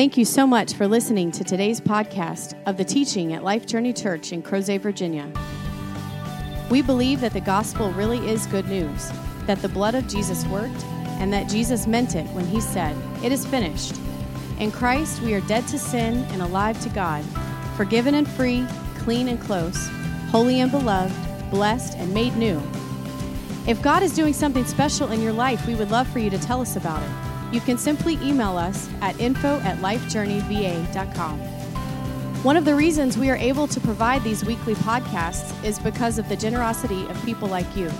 [0.00, 3.92] Thank you so much for listening to today's podcast of the teaching at Life Journey
[3.92, 5.30] Church in Crozet, Virginia.
[6.70, 9.10] We believe that the gospel really is good news,
[9.46, 10.84] that the blood of Jesus worked,
[11.18, 13.94] and that Jesus meant it when he said, It is finished.
[14.58, 17.22] In Christ, we are dead to sin and alive to God,
[17.76, 18.66] forgiven and free,
[19.00, 19.88] clean and close,
[20.30, 21.14] holy and beloved,
[21.50, 22.58] blessed and made new.
[23.66, 26.38] If God is doing something special in your life, we would love for you to
[26.38, 31.40] tell us about it you can simply email us at info at lifejourneyva.com.
[32.42, 36.28] One of the reasons we are able to provide these weekly podcasts is because of
[36.28, 37.90] the generosity of people like you.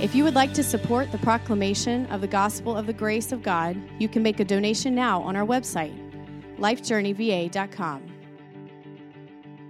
[0.00, 3.42] If you would like to support the proclamation of the gospel of the grace of
[3.42, 5.96] God, you can make a donation now on our website,
[6.58, 8.17] lifejourneyva.com.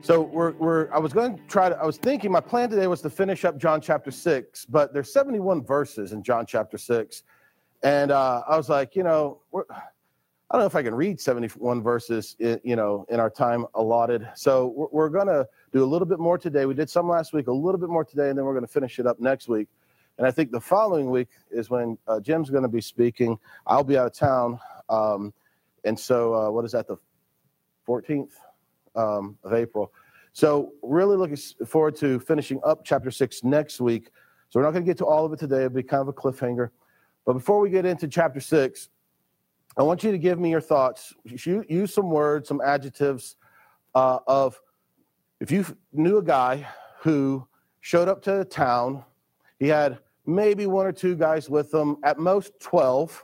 [0.00, 2.86] So we're, we're I was going to try to I was thinking my plan today
[2.86, 7.24] was to finish up John chapter 6, but there's 71 verses in John chapter 6.
[7.82, 9.60] And uh, I was like, you know, I
[10.52, 14.28] don't know if I can read 71 verses, in, you know, in our time allotted.
[14.34, 16.64] So we're, we're going to do a little bit more today.
[16.64, 18.72] We did some last week, a little bit more today, and then we're going to
[18.72, 19.68] finish it up next week.
[20.16, 23.38] And I think the following week is when uh, Jim's going to be speaking.
[23.66, 24.58] I'll be out of town.
[24.88, 25.34] Um,
[25.84, 26.96] and so, uh, what is that, the
[27.86, 28.30] 14th
[28.98, 29.92] um, of April?
[30.32, 34.10] So, really looking forward to finishing up chapter six next week.
[34.50, 35.58] So, we're not going to get to all of it today.
[35.64, 36.70] It'll be kind of a cliffhanger.
[37.24, 38.88] But before we get into chapter six,
[39.76, 41.14] I want you to give me your thoughts.
[41.24, 43.36] Use some words, some adjectives
[43.94, 44.60] uh, of
[45.40, 46.66] if you knew a guy
[47.00, 47.46] who
[47.80, 49.04] showed up to town,
[49.58, 53.22] he had maybe one or two guys with him, at most 12,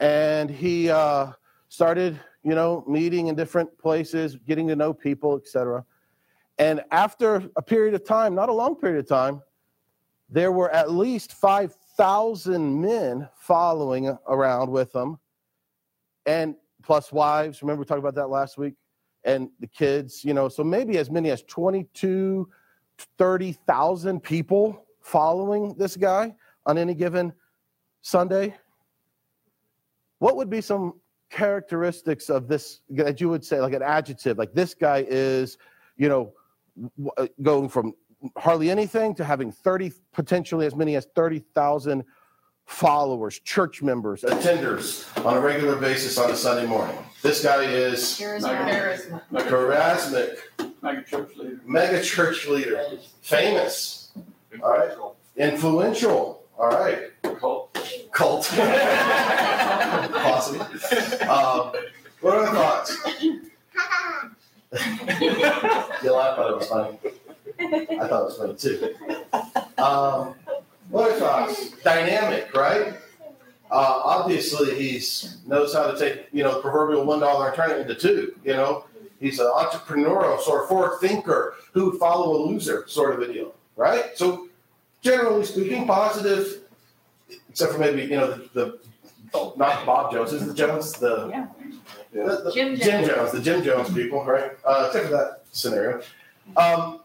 [0.00, 1.32] and he uh,
[1.68, 5.84] started, you know, meeting in different places, getting to know people, etc.
[6.58, 9.42] And after a period of time, not a long period of time,
[10.30, 15.18] there were at least five thousand men following around with them,
[16.24, 17.62] and plus wives.
[17.62, 18.74] Remember, we talked about that last week,
[19.24, 20.24] and the kids.
[20.24, 22.48] You know, so maybe as many as 22,
[23.18, 26.32] 30,000 people following this guy
[26.64, 27.32] on any given
[28.02, 28.54] Sunday.
[30.20, 30.94] What would be some
[31.30, 35.58] characteristics of this that you would say, like an adjective, like this guy is,
[35.96, 36.32] you know,
[37.16, 37.94] uh, going from
[38.36, 42.04] hardly anything to having 30, potentially as many as 30,000
[42.66, 46.96] followers, church members, attenders on a regular basis on a Sunday morning.
[47.22, 50.38] This guy is charismatic, charismatic,
[50.82, 52.84] mega church leader, mega church leader,
[53.22, 54.12] famous,
[54.62, 54.92] all right,
[55.36, 57.74] influential, all right, cult,
[58.12, 58.44] cult,
[60.12, 60.66] possibly.
[61.26, 61.72] Um,
[62.20, 62.96] what are the thoughts?
[66.02, 66.98] you laugh, but it was funny.
[67.58, 68.94] I thought it was funny too.
[69.82, 70.34] Um,
[70.90, 71.70] what are thoughts?
[71.82, 72.94] Dynamic, right?
[73.70, 77.80] Uh, obviously, he's knows how to take you know proverbial one dollar and turn it
[77.80, 78.34] into two.
[78.44, 78.84] You know,
[79.20, 83.32] he's an entrepreneurial sort of forward thinker who would follow a loser sort of a
[83.32, 84.16] deal, right?
[84.16, 84.48] So,
[85.06, 86.62] generally speaking, positive,
[87.48, 88.78] except for maybe you know the, the
[89.34, 91.46] oh, not Bob Jones, is the Jones the, yeah.
[92.12, 93.08] the, the Jim, Jim Jones.
[93.08, 93.32] Jones.
[93.32, 94.52] the Jim Jones people, right?
[94.64, 96.02] Uh, except for that scenario.
[96.56, 97.00] Um,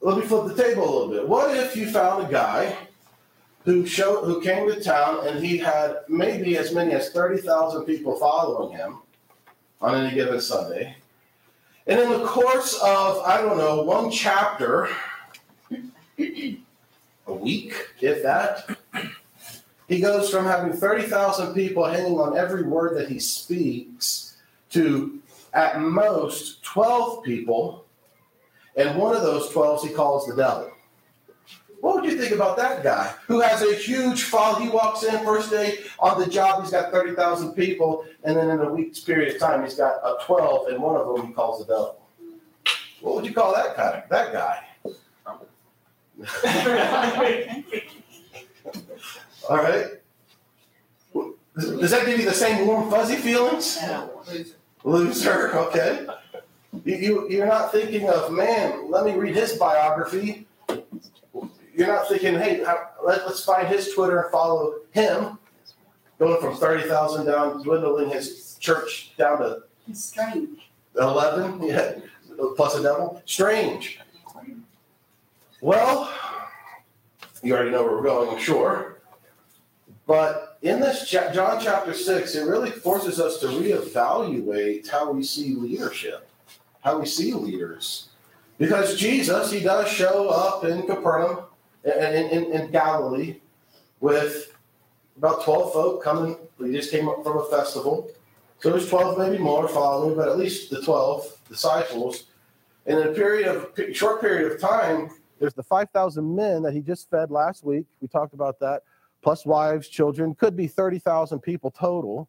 [0.00, 1.28] let me flip the table a little bit.
[1.28, 2.76] What if you found a guy
[3.64, 7.84] who showed who came to town and he had maybe as many as thirty thousand
[7.84, 8.98] people following him
[9.80, 10.96] on any given Sunday,
[11.86, 14.88] and in the course of I don't know one chapter,
[17.28, 18.76] a week, if that,
[19.88, 24.36] he goes from having thirty thousand people hanging on every word that he speaks
[24.70, 25.20] to
[25.54, 27.84] at most twelve people
[28.78, 30.70] and one of those 12s he calls the devil.
[31.80, 34.54] What would you think about that guy who has a huge fall?
[34.54, 38.60] He walks in first day on the job, he's got 30,000 people, and then in
[38.60, 41.58] a week's period of time, he's got a 12, and one of them he calls
[41.58, 42.00] the devil.
[43.00, 44.04] What would you call that guy?
[44.10, 44.64] That guy?
[49.48, 49.86] All right.
[51.56, 53.78] Does that give you the same warm, fuzzy feelings?
[54.84, 56.06] Loser, okay.
[56.84, 60.46] You, you, are not thinking of, man, let me read his biography.
[61.74, 62.64] You're not thinking, hey,
[63.04, 65.38] let, us find his Twitter and follow him.
[66.18, 69.62] Going from 30,000 down, dwindling his church down to
[69.92, 70.70] strange.
[70.96, 71.92] 11, yeah,
[72.56, 73.22] plus a devil.
[73.24, 74.00] Strange.
[75.60, 76.12] Well,
[77.42, 79.00] you already know where we're going, I'm sure.
[80.06, 85.54] But in this John chapter 6, it really forces us to reevaluate how we see
[85.54, 86.28] leadership
[86.88, 88.08] how we see leaders.
[88.58, 91.44] Because Jesus, he does show up in Capernaum,
[91.84, 93.36] in, in, in Galilee,
[94.00, 94.56] with
[95.16, 96.36] about 12 folk coming.
[96.58, 98.10] We just came up from a festival.
[98.60, 102.24] So there's 12, maybe more following, but at least the 12 disciples.
[102.86, 106.80] And in a period of short period of time, there's the 5,000 men that he
[106.80, 107.86] just fed last week.
[108.00, 108.82] We talked about that,
[109.22, 112.28] plus wives, children, could be 30,000 people total.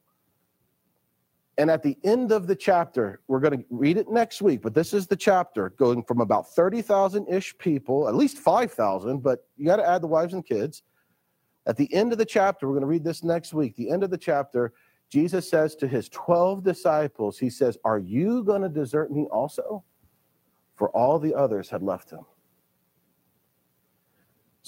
[1.58, 4.74] And at the end of the chapter, we're going to read it next week, but
[4.74, 9.66] this is the chapter going from about 30,000 ish people, at least 5,000, but you
[9.66, 10.84] got to add the wives and kids.
[11.66, 13.76] At the end of the chapter, we're going to read this next week.
[13.76, 14.72] The end of the chapter,
[15.10, 19.84] Jesus says to his 12 disciples, He says, Are you going to desert me also?
[20.76, 22.26] For all the others had left him.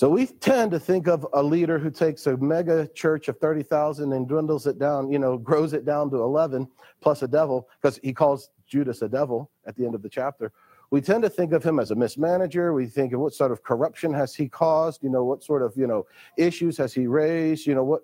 [0.02, 4.14] So we tend to think of a leader who takes a mega church of 30,000
[4.14, 6.68] and dwindles it down, you know, grows it down to 11
[7.02, 10.52] plus a devil, because he calls Judas a devil at the end of the chapter.
[10.90, 12.74] We tend to think of him as a mismanager.
[12.74, 15.78] We think of what sort of corruption has he caused, you know, what sort of,
[15.78, 18.02] you know, issues has he raised, you know, what.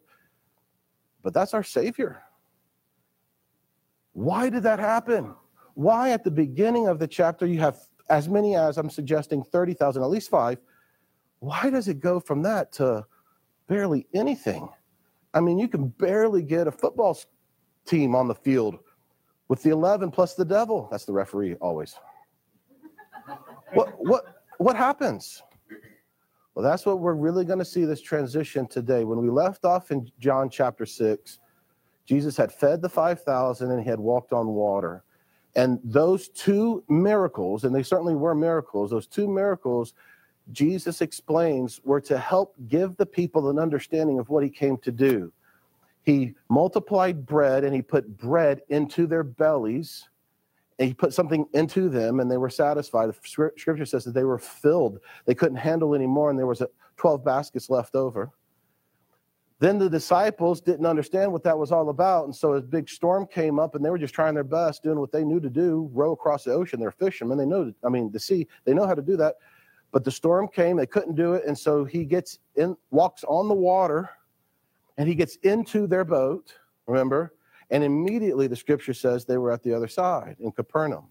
[1.24, 2.22] But that's our Savior.
[4.14, 5.34] Why did that happen?
[5.74, 10.04] Why at the beginning of the chapter you have as many as I'm suggesting 30,000,
[10.04, 10.60] at least five,
[11.40, 13.06] why does it go from that to
[13.68, 14.68] barely anything?
[15.34, 17.18] I mean, you can barely get a football
[17.86, 18.80] team on the field
[19.48, 20.88] with the 11 plus the devil.
[20.92, 21.96] That's the referee always.
[23.74, 25.44] what, what, what happens?
[26.56, 29.04] Well, that's what we're really going to see this transition today.
[29.04, 31.40] When we left off in John chapter 6,
[32.08, 35.04] Jesus had fed the 5,000 and he had walked on water.
[35.56, 39.94] And those two miracles, and they certainly were miracles, those two miracles
[40.52, 44.92] Jesus explains were to help give the people an understanding of what he came to
[44.92, 45.32] do.
[46.04, 50.08] He multiplied bread and he put bread into their bellies.
[50.80, 53.10] And he put something into them and they were satisfied.
[53.10, 55.00] The scripture says that they were filled.
[55.26, 56.62] They couldn't handle anymore and there was
[56.98, 58.32] 12 baskets left over.
[59.60, 62.26] Then the disciples didn't understand what that was all about.
[62.26, 65.00] And so a big storm came up and they were just trying their best, doing
[65.00, 66.80] what they knew to do, row across the ocean.
[66.80, 67.40] They're fishermen.
[67.40, 69.36] They know, I mean, the sea, they know how to do that.
[69.92, 73.48] But the storm came, they couldn't do it, and so he gets in, walks on
[73.48, 74.10] the water,
[74.98, 76.54] and he gets into their boat,
[76.88, 77.34] remember?
[77.70, 81.06] And immediately the scripture says they were at the other side in Capernaum.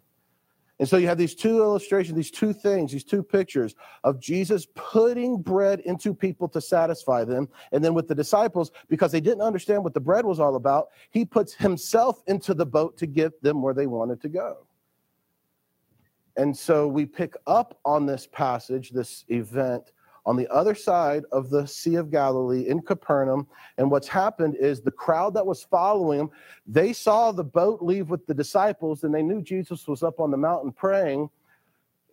[0.78, 3.74] And so you have these two illustrations, these two things, these two pictures
[4.04, 7.48] of Jesus putting bread into people to satisfy them.
[7.72, 10.88] And then with the disciples, because they didn't understand what the bread was all about,
[11.10, 14.65] he puts himself into the boat to get them where they wanted to go.
[16.36, 19.92] And so we pick up on this passage, this event,
[20.26, 23.46] on the other side of the Sea of Galilee in Capernaum.
[23.78, 26.30] And what's happened is the crowd that was following him,
[26.66, 30.32] they saw the boat leave with the disciples and they knew Jesus was up on
[30.32, 31.30] the mountain praying.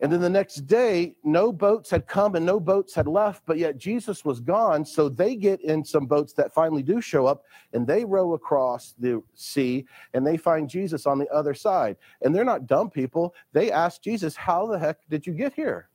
[0.04, 3.58] And then the next day, no boats had come and no boats had left, but
[3.58, 4.84] yet Jesus was gone.
[4.84, 8.96] So they get in some boats that finally do show up and they row across
[9.00, 11.96] the sea and they find Jesus on the other side.
[12.22, 13.34] And they're not dumb people.
[13.54, 15.88] They ask Jesus, How the heck did you get here?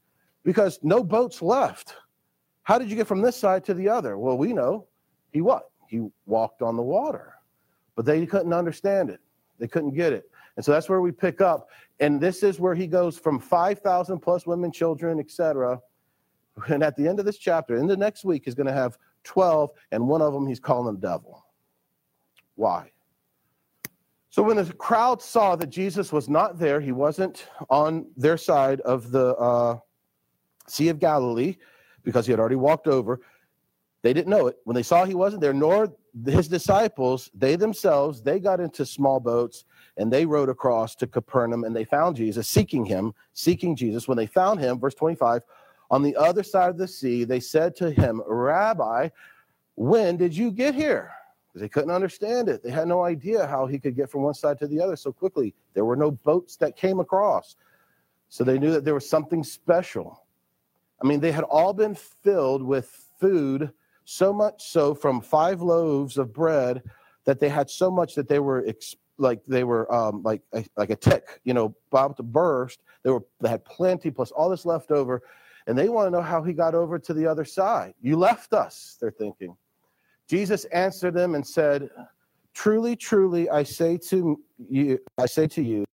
[0.42, 1.94] Because no boats left.
[2.62, 4.16] How did you get from this side to the other?
[4.16, 4.86] Well, we know
[5.32, 5.70] he what?
[5.86, 7.34] He walked on the water.
[7.94, 9.20] But they couldn't understand it.
[9.58, 10.30] They couldn't get it.
[10.58, 11.70] And so that's where we pick up.
[12.00, 15.80] And this is where he goes from 5,000 plus women, children, etc.
[16.66, 18.98] And at the end of this chapter, in the next week, he's going to have
[19.22, 21.46] 12, and one of them he's calling the devil.
[22.56, 22.90] Why?
[24.30, 28.80] So when the crowd saw that Jesus was not there, he wasn't on their side
[28.80, 29.78] of the uh,
[30.66, 31.54] Sea of Galilee
[32.02, 33.20] because he had already walked over.
[34.02, 34.56] They didn't know it.
[34.64, 35.94] When they saw he wasn't there, nor
[36.26, 39.64] his disciples, they themselves, they got into small boats
[39.98, 44.08] and they rode across to Capernaum and they found Jesus, seeking him, seeking Jesus.
[44.08, 45.42] When they found him, verse 25,
[45.90, 49.08] on the other side of the sea, they said to him, Rabbi,
[49.74, 51.10] when did you get here?
[51.48, 52.62] Because they couldn't understand it.
[52.62, 55.12] They had no idea how he could get from one side to the other so
[55.12, 55.54] quickly.
[55.74, 57.56] There were no boats that came across.
[58.28, 60.22] So they knew that there was something special.
[61.02, 62.86] I mean, they had all been filled with
[63.18, 63.72] food,
[64.04, 66.82] so much so from five loaves of bread
[67.24, 68.60] that they had so much that they were
[69.18, 72.80] like they were um, like a, like a tick, you know, about to burst.
[73.02, 75.22] They were they had plenty plus all this left over,
[75.66, 77.94] and they want to know how he got over to the other side.
[78.00, 79.56] You left us, they're thinking.
[80.28, 81.90] Jesus answered them and said,
[82.54, 85.84] "Truly, truly, I say to you, I say to you,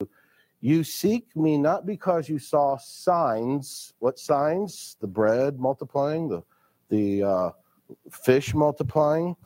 [0.61, 3.93] you seek me not because you saw signs.
[3.99, 4.97] What signs?
[5.00, 6.43] The bread multiplying, the
[6.88, 7.50] the uh,
[8.11, 9.37] fish multiplying."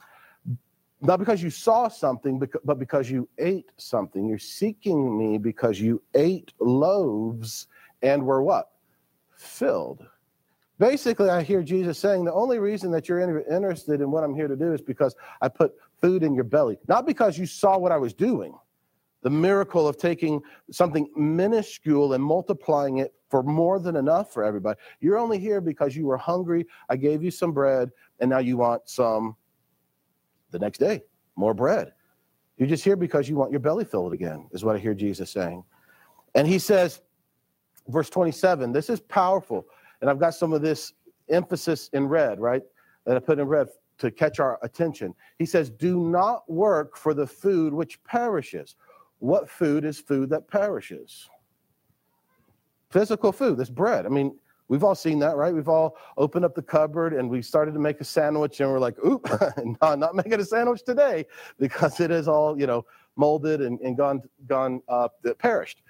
[1.00, 4.26] Not because you saw something, but because you ate something.
[4.26, 7.68] You're seeking me because you ate loaves
[8.02, 8.70] and were what?
[9.36, 10.04] Filled.
[10.78, 14.48] Basically, I hear Jesus saying the only reason that you're interested in what I'm here
[14.48, 17.92] to do is because I put food in your belly, not because you saw what
[17.92, 18.54] I was doing.
[19.22, 20.40] The miracle of taking
[20.70, 24.78] something minuscule and multiplying it for more than enough for everybody.
[25.00, 26.66] You're only here because you were hungry.
[26.88, 27.90] I gave you some bread,
[28.20, 29.36] and now you want some
[30.50, 31.02] the next day,
[31.36, 31.92] more bread.
[32.56, 35.30] You're just here because you want your belly filled again, is what I hear Jesus
[35.30, 35.62] saying.
[36.34, 37.00] And he says,
[37.88, 39.66] verse 27, this is powerful.
[40.00, 40.92] And I've got some of this
[41.28, 42.62] emphasis in red, right?
[43.06, 45.14] That I put in red to catch our attention.
[45.38, 48.76] He says, Do not work for the food which perishes.
[49.18, 51.28] What food is food that perishes?
[52.90, 54.06] Physical food, this bread.
[54.06, 54.36] I mean,
[54.68, 55.54] we've all seen that, right?
[55.54, 58.78] We've all opened up the cupboard and we started to make a sandwich and we're
[58.78, 59.28] like, oop,
[59.82, 61.26] no, not making a sandwich today
[61.58, 62.84] because it is all, you know,
[63.16, 65.08] molded and, and gone, gone uh,
[65.38, 65.82] perished.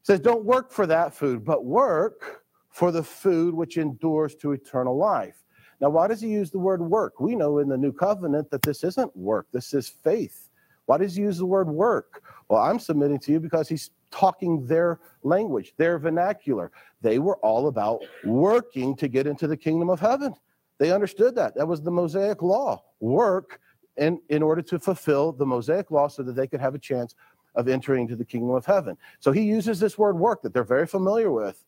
[0.00, 4.52] It says, don't work for that food, but work for the food which endures to
[4.52, 5.44] eternal life.
[5.80, 7.20] Now, why does he use the word work?
[7.20, 10.48] We know in the new covenant that this isn't work, this is faith.
[10.86, 12.22] Why does he use the word work?
[12.48, 16.70] Well, I'm submitting to you because he's talking their language, their vernacular.
[17.00, 20.34] They were all about working to get into the kingdom of heaven.
[20.78, 21.54] They understood that.
[21.54, 22.84] That was the Mosaic law.
[23.00, 23.60] Work
[23.96, 27.14] in, in order to fulfill the Mosaic law so that they could have a chance
[27.54, 28.96] of entering into the kingdom of heaven.
[29.18, 31.64] So he uses this word work that they're very familiar with.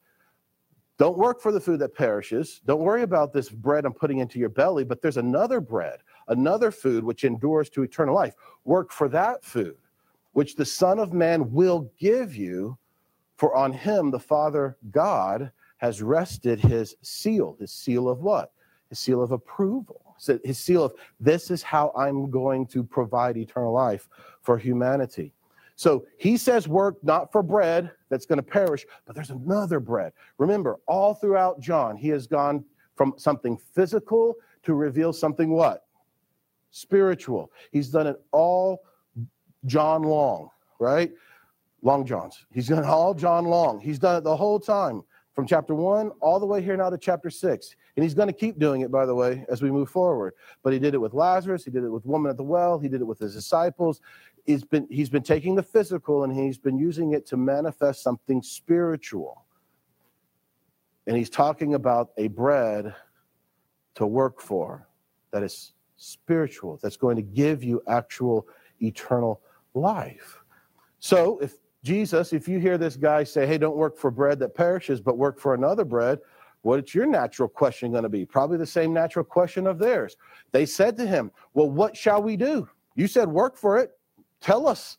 [0.99, 2.61] Don't work for the food that perishes.
[2.67, 6.71] Don't worry about this bread I'm putting into your belly, but there's another bread, another
[6.71, 8.35] food which endures to eternal life.
[8.65, 9.77] Work for that food,
[10.33, 12.77] which the Son of Man will give you,
[13.37, 17.57] for on him the Father God has rested his seal.
[17.59, 18.53] His seal of what?
[18.91, 20.17] His seal of approval.
[20.45, 24.09] His seal of this is how I'm going to provide eternal life
[24.43, 25.33] for humanity.
[25.77, 30.13] So he says, work not for bread that's going to perish, but there's another bread.
[30.37, 32.63] Remember, all throughout John, he has gone
[32.97, 34.35] from something physical
[34.65, 35.87] to reveal something what?
[36.71, 37.51] Spiritual.
[37.73, 38.83] He's done it all
[39.67, 41.13] John long, right?
[41.83, 42.47] Long Johns.
[42.53, 43.81] He's done all John long.
[43.81, 45.03] He's done it the whole time
[45.35, 47.77] from chapter one all the way here now to chapter six.
[47.97, 50.35] And he's going to keep doing it, by the way, as we move forward.
[50.63, 51.65] But he did it with Lazarus.
[51.65, 52.79] He did it with woman at the well.
[52.79, 54.01] He did it with his disciples
[54.45, 58.43] he's been he's been taking the physical and he's been using it to manifest something
[58.43, 59.45] spiritual
[61.07, 62.95] and he's talking about a bread
[63.95, 64.87] to work for
[65.33, 68.47] that is spiritual that's going to give you actual
[68.81, 69.41] eternal
[69.75, 70.39] life
[70.99, 74.55] so if jesus if you hear this guy say hey don't work for bread that
[74.55, 76.19] perishes but work for another bread
[76.63, 80.17] what's your natural question going to be probably the same natural question of theirs
[80.53, 83.93] they said to him well what shall we do you said work for it
[84.41, 84.99] Tell us,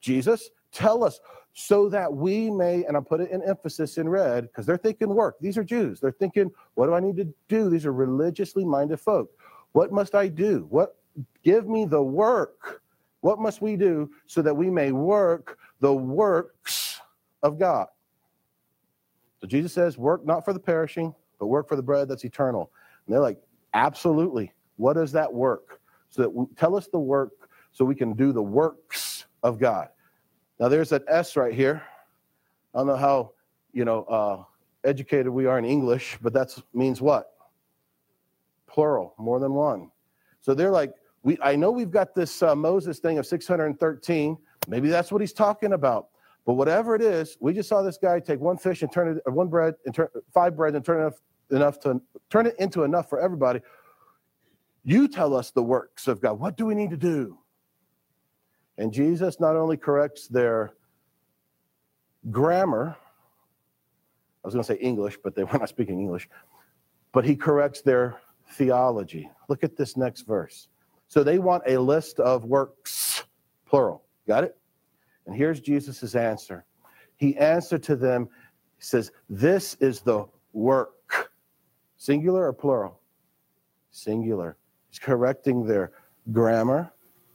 [0.00, 1.20] Jesus, tell us
[1.52, 5.08] so that we may, and I put it in emphasis in red because they're thinking
[5.08, 5.36] work.
[5.40, 5.98] These are Jews.
[5.98, 7.68] They're thinking, what do I need to do?
[7.68, 9.30] These are religiously minded folk.
[9.72, 10.66] What must I do?
[10.70, 10.96] What
[11.42, 12.82] give me the work?
[13.20, 17.00] What must we do so that we may work the works
[17.42, 17.88] of God?
[19.40, 22.70] So Jesus says, work not for the perishing, but work for the bread that's eternal.
[23.06, 23.38] And they're like,
[23.74, 24.52] absolutely.
[24.76, 25.80] What does that work?
[26.10, 29.88] So that we, tell us the work so we can do the works of God.
[30.58, 31.82] Now, there's an S right here.
[32.74, 33.32] I don't know how,
[33.72, 34.42] you know, uh,
[34.84, 37.32] educated we are in English, but that means what?
[38.66, 39.90] Plural, more than one.
[40.40, 41.38] So they're like, we.
[41.42, 44.38] I know we've got this uh, Moses thing of 613.
[44.66, 46.08] Maybe that's what he's talking about.
[46.44, 49.32] But whatever it is, we just saw this guy take one fish and turn it,
[49.32, 51.20] one bread and turn five bread and turn enough,
[51.50, 53.60] enough to turn it into enough for everybody.
[54.82, 56.40] You tell us the works of God.
[56.40, 57.38] What do we need to do?
[58.78, 60.72] And Jesus not only corrects their
[62.30, 62.96] grammar,
[64.42, 66.28] I was going to say English, but they were not speaking English,
[67.12, 68.20] but he corrects their
[68.52, 69.28] theology.
[69.48, 70.68] Look at this next verse.
[71.08, 73.24] So they want a list of works,
[73.66, 74.04] plural.
[74.26, 74.56] Got it?
[75.26, 76.64] And here's Jesus' answer.
[77.16, 78.28] He answered to them,
[78.76, 81.30] he says, This is the work.
[81.96, 83.00] Singular or plural?
[83.90, 84.56] Singular.
[84.90, 85.92] He's correcting their
[86.30, 86.92] grammar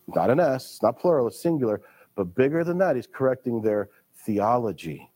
[0.07, 1.81] not an S, not plural, it's singular,
[2.15, 5.09] but bigger than that, he's correcting their theology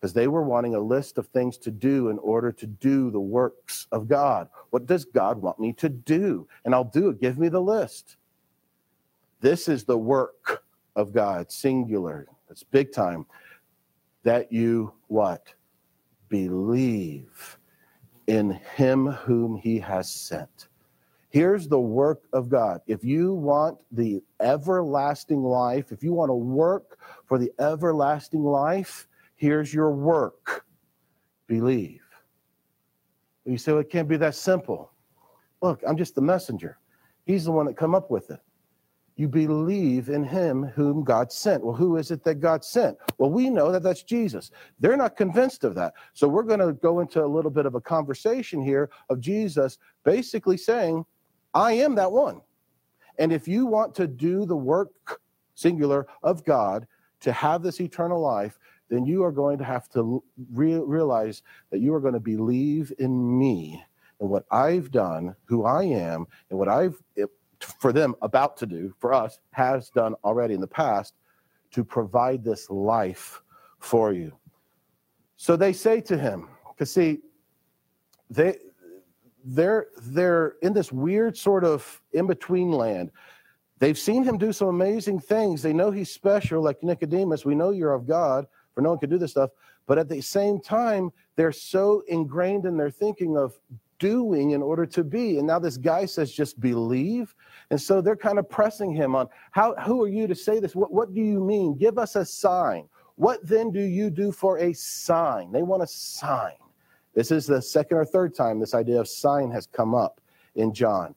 [0.00, 3.20] because they were wanting a list of things to do in order to do the
[3.20, 4.48] works of God.
[4.70, 6.46] What does God want me to do?
[6.64, 7.20] And I'll do it.
[7.20, 8.16] Give me the list.
[9.40, 10.62] This is the work
[10.94, 12.26] of God, singular.
[12.48, 13.26] That's big time.
[14.22, 15.52] That you what?
[16.28, 17.58] Believe
[18.26, 20.68] in him whom he has sent.
[21.30, 22.80] Here's the work of God.
[22.86, 29.08] If you want the everlasting life, if you want to work for the everlasting life,
[29.38, 30.66] here's your work
[31.46, 32.02] believe.
[33.46, 34.92] You say, well, it can't be that simple.
[35.62, 36.78] Look, I'm just the messenger.
[37.24, 38.40] He's the one that come up with it.
[39.16, 41.64] You believe in him whom God sent.
[41.64, 42.96] Well, who is it that God sent?
[43.16, 44.52] Well, we know that that's Jesus.
[44.78, 45.94] They're not convinced of that.
[46.12, 49.78] So we're going to go into a little bit of a conversation here of Jesus
[50.04, 51.04] basically saying,
[51.54, 52.42] I am that one.
[53.18, 55.20] And if you want to do the work,
[55.54, 56.86] singular, of God
[57.20, 61.80] to have this eternal life, then you are going to have to re- realize that
[61.80, 63.82] you are going to believe in me
[64.20, 67.26] and what I've done, who I am, and what I've, eh,
[67.60, 71.14] for them, about to do, for us, has done already in the past
[71.72, 73.42] to provide this life
[73.78, 74.32] for you.
[75.36, 77.18] So they say to him, because see,
[78.30, 78.56] they,
[79.44, 83.10] they're they're in this weird sort of in between land.
[83.78, 85.62] They've seen him do some amazing things.
[85.62, 87.44] They know he's special, like Nicodemus.
[87.44, 88.46] We know you're of God,
[88.78, 89.50] for no one could do this stuff.
[89.88, 93.58] But at the same time, they're so ingrained in their thinking of
[93.98, 95.38] doing in order to be.
[95.38, 97.34] And now this guy says, just believe.
[97.70, 100.76] And so they're kind of pressing him on how who are you to say this?
[100.76, 101.76] What, what do you mean?
[101.76, 102.88] Give us a sign.
[103.16, 105.50] What then do you do for a sign?
[105.50, 106.54] They want a sign.
[107.16, 110.20] This is the second or third time this idea of sign has come up
[110.54, 111.16] in John.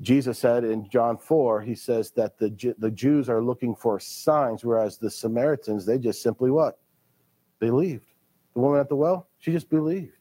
[0.00, 4.64] Jesus said in John 4, he says that the, the Jews are looking for signs,
[4.64, 6.78] whereas the Samaritans, they just simply what?
[7.60, 8.06] Believed.
[8.54, 10.16] The woman at the well, she just believed.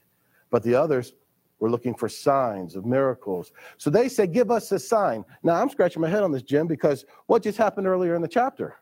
[0.52, 1.14] But the others
[1.60, 3.52] were looking for signs of miracles.
[3.78, 5.26] So they said, Give us a sign.
[5.42, 8.28] Now I'm scratching my head on this, Jim, because what just happened earlier in the
[8.28, 8.76] chapter?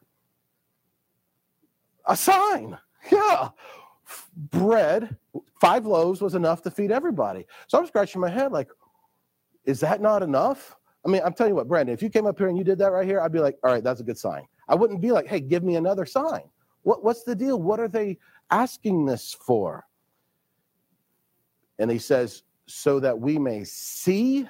[2.05, 2.77] A sign.
[3.11, 3.49] Yeah
[4.35, 5.17] bread,
[5.59, 7.45] five loaves was enough to feed everybody.
[7.67, 8.69] So I'm scratching my head like,
[9.65, 10.75] is that not enough?
[11.05, 12.77] I mean, I'm telling you what, Brandon, if you came up here and you did
[12.79, 14.45] that right here, I'd be like, all right, that's a good sign.
[14.67, 16.43] I wouldn't be like, hey, give me another sign.
[16.83, 17.59] What, what's the deal?
[17.59, 18.17] What are they
[18.51, 19.85] asking this for?
[21.79, 24.47] And he says, so that we may see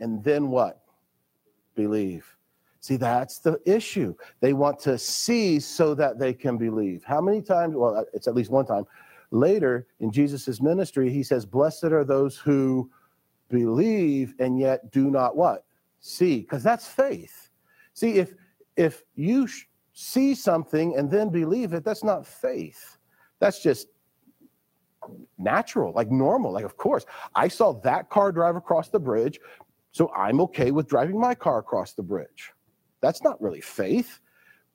[0.00, 0.82] and then what?
[1.74, 2.36] Believe.
[2.80, 4.14] See, that's the issue.
[4.40, 7.02] They want to see so that they can believe.
[7.02, 7.74] How many times?
[7.74, 8.84] Well, it's at least one time.
[9.30, 12.90] Later in Jesus' ministry, he says, Blessed are those who
[13.48, 15.63] believe and yet do not what?
[16.06, 17.48] See, because that's faith.
[17.94, 18.34] See, if
[18.76, 19.64] if you sh-
[19.94, 22.98] see something and then believe it, that's not faith.
[23.40, 23.88] That's just
[25.38, 26.52] natural, like normal.
[26.52, 29.40] Like, of course, I saw that car drive across the bridge,
[29.92, 32.52] so I'm okay with driving my car across the bridge.
[33.00, 34.20] That's not really faith.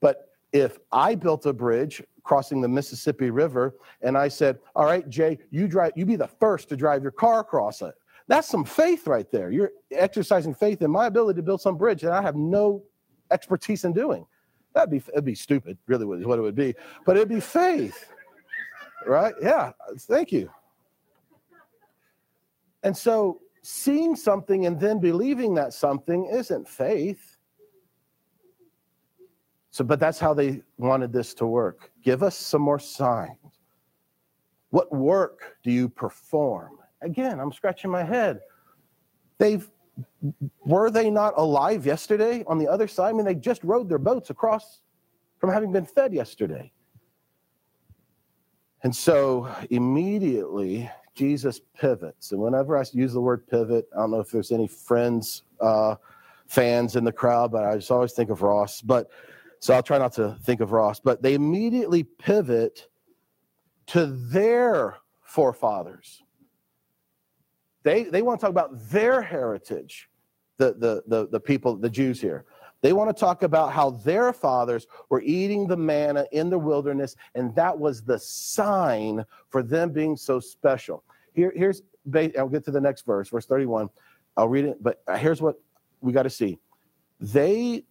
[0.00, 5.08] But if I built a bridge crossing the Mississippi River and I said, "All right,
[5.08, 7.94] Jay, you drive you be the first to drive your car across it."
[8.30, 9.50] That's some faith right there.
[9.50, 12.80] You're exercising faith in my ability to build some bridge that I have no
[13.32, 14.24] expertise in doing.
[14.72, 16.76] That'd be it'd be stupid, really what it would be.
[17.04, 18.06] But it'd be faith.
[19.04, 19.34] Right?
[19.42, 19.72] Yeah.
[19.98, 20.48] Thank you.
[22.84, 27.36] And so seeing something and then believing that something isn't faith.
[29.72, 31.90] So, but that's how they wanted this to work.
[32.04, 33.38] Give us some more signs.
[34.70, 36.79] What work do you perform?
[37.02, 38.40] Again, I'm scratching my head.
[39.38, 39.68] They've
[40.64, 43.10] were they not alive yesterday on the other side?
[43.10, 44.80] I mean, they just rowed their boats across
[45.38, 46.72] from having been fed yesterday.
[48.82, 52.32] And so immediately Jesus pivots.
[52.32, 55.96] And whenever I use the word pivot, I don't know if there's any friends, uh,
[56.46, 58.80] fans in the crowd, but I just always think of Ross.
[58.80, 59.10] But
[59.58, 62.88] so I'll try not to think of Ross, but they immediately pivot
[63.88, 66.22] to their forefathers.
[67.82, 70.08] They, they want to talk about their heritage,
[70.58, 72.44] the, the, the, the people, the Jews here.
[72.82, 77.16] They want to talk about how their fathers were eating the manna in the wilderness,
[77.34, 81.04] and that was the sign for them being so special.
[81.34, 81.82] Here, here's,
[82.38, 83.90] I'll get to the next verse, verse 31.
[84.36, 85.56] I'll read it, but here's what
[86.00, 86.58] we got to see.
[87.20, 87.84] They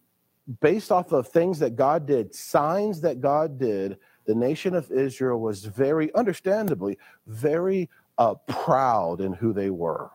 [0.60, 5.40] based off of things that God did, signs that God did, the nation of Israel
[5.40, 7.88] was very, understandably, very
[8.20, 10.10] uh, proud in who they were.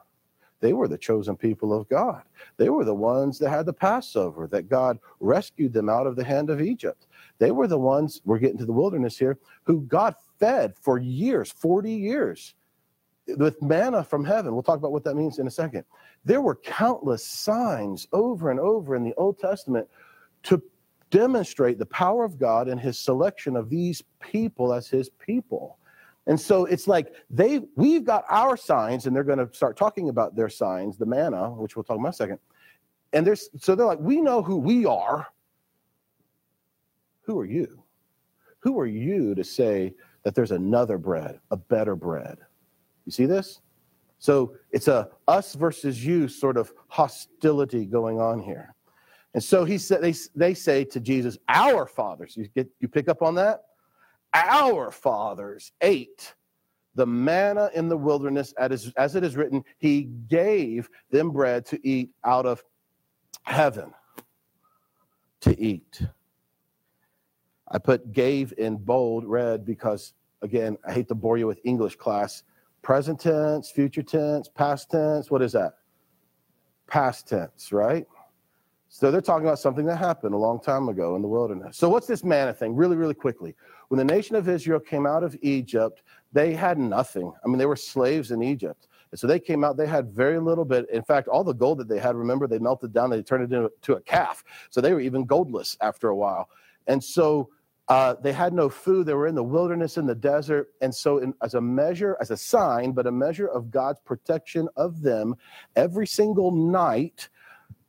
[0.61, 2.21] They were the chosen people of God.
[2.57, 6.23] They were the ones that had the Passover, that God rescued them out of the
[6.23, 7.07] hand of Egypt.
[7.39, 11.51] They were the ones, we're getting to the wilderness here, who God fed for years,
[11.51, 12.53] 40 years,
[13.37, 14.53] with manna from heaven.
[14.53, 15.83] We'll talk about what that means in a second.
[16.23, 19.87] There were countless signs over and over in the Old Testament
[20.43, 20.61] to
[21.09, 25.79] demonstrate the power of God and his selection of these people as his people.
[26.27, 30.09] And so it's like they we've got our signs, and they're going to start talking
[30.09, 32.39] about their signs, the manna, which we'll talk about in a second.
[33.13, 35.27] And there's so they're like, we know who we are.
[37.21, 37.83] Who are you?
[38.59, 42.39] Who are you to say that there's another bread, a better bread?
[43.05, 43.61] You see this?
[44.17, 48.73] So it's a us versus you sort of hostility going on here.
[49.35, 53.09] And so he said they, they say to Jesus, Our fathers, you get you pick
[53.09, 53.65] up on that?
[54.35, 56.35] Our fathers ate
[56.95, 61.87] the manna in the wilderness, as, as it is written, he gave them bread to
[61.87, 62.63] eat out of
[63.43, 63.93] heaven.
[65.41, 66.01] To eat.
[67.69, 71.97] I put gave in bold red because, again, I hate to bore you with English
[71.97, 72.43] class.
[72.81, 75.73] Present tense, future tense, past tense, what is that?
[76.87, 78.05] Past tense, right?
[78.87, 81.77] So they're talking about something that happened a long time ago in the wilderness.
[81.77, 82.75] So what's this manna thing?
[82.75, 83.55] Really, really quickly.
[83.89, 87.31] When the nation of Israel came out of Egypt, they had nothing.
[87.43, 88.87] I mean, they were slaves in Egypt.
[89.11, 90.89] And so they came out, they had very little bit.
[90.89, 93.55] In fact, all the gold that they had, remember, they melted down, they turned it
[93.55, 94.43] into a calf.
[94.69, 96.49] So they were even goldless after a while.
[96.87, 97.49] And so
[97.87, 99.05] uh, they had no food.
[99.05, 100.69] They were in the wilderness, in the desert.
[100.81, 104.67] And so, in, as a measure, as a sign, but a measure of God's protection
[104.75, 105.35] of them,
[105.75, 107.29] every single night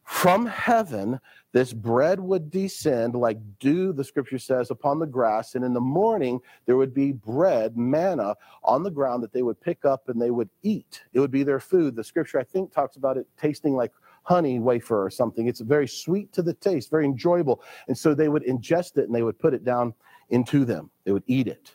[0.07, 1.19] from heaven,
[1.53, 5.57] this bread would descend like dew, the scripture says, upon the grass.
[5.57, 9.61] And in the morning, there would be bread, manna on the ground that they would
[9.61, 11.03] pick up and they would eat.
[11.13, 11.97] It would be their food.
[11.97, 13.91] The scripture, I think, talks about it tasting like
[14.23, 15.49] honey wafer or something.
[15.49, 17.63] It's very sweet to the taste, very enjoyable.
[17.89, 19.93] And so they would ingest it and they would put it down
[20.31, 21.73] into them, they would eat it.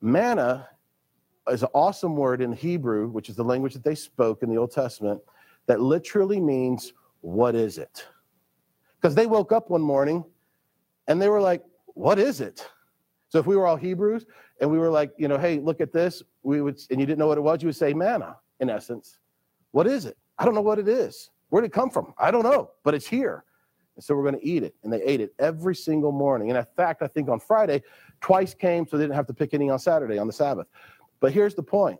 [0.00, 0.68] Manna
[1.48, 4.56] is an awesome word in Hebrew, which is the language that they spoke in the
[4.56, 5.20] Old Testament,
[5.66, 8.06] that literally means, What is it?
[9.00, 10.24] because they woke up one morning
[11.06, 12.66] and they were like, What is it?
[13.28, 14.26] So if we were all Hebrews
[14.60, 17.18] and we were like, you know, hey, look at this, we would, and you didn't
[17.18, 19.18] know what it was, you would say manna, in essence.
[19.72, 20.16] What is it?
[20.38, 21.30] I don't know what it is.
[21.50, 22.14] Where did it come from?
[22.18, 23.44] I don't know, but it's here.
[23.96, 24.74] And so we're going to eat it.
[24.84, 26.50] And they ate it every single morning.
[26.50, 27.82] And in fact, I think on Friday,
[28.20, 30.66] twice came, so they didn't have to pick any on Saturday on the Sabbath.
[31.20, 31.98] But here's the point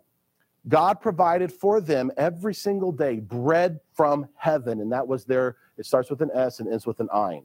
[0.69, 4.81] God provided for them every single day bread from heaven.
[4.81, 7.45] And that was their it starts with an S and ends with an ein.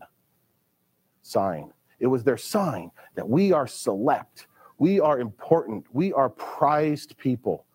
[1.22, 1.72] Sign.
[2.00, 4.48] It was their sign that we are select,
[4.80, 7.66] we are important, we are prized people.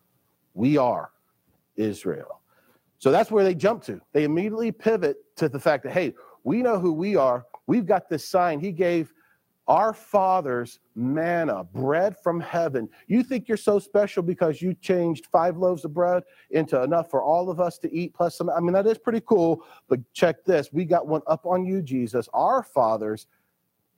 [0.55, 1.11] We are
[1.77, 2.41] Israel.
[2.99, 4.01] So that's where they jump to.
[4.13, 7.45] They immediately pivot to the fact that, hey, we know who we are.
[7.67, 8.59] We've got this sign.
[8.59, 9.13] He gave
[9.69, 12.89] our father's manna, bread from heaven.
[13.09, 17.23] You think you're so special because you changed five loaves of bread into enough for
[17.23, 18.49] all of us to eat, plus some.
[18.49, 19.65] I mean, that is pretty cool.
[19.89, 22.29] But check this we got one up on you, Jesus.
[22.33, 23.27] Our fathers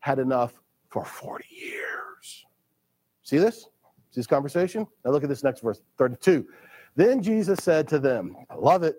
[0.01, 2.47] had enough for 40 years.
[3.23, 3.65] See this?
[4.11, 4.87] See this conversation?
[5.05, 6.47] Now look at this next verse 32.
[6.97, 8.97] Then Jesus said to them, I love it.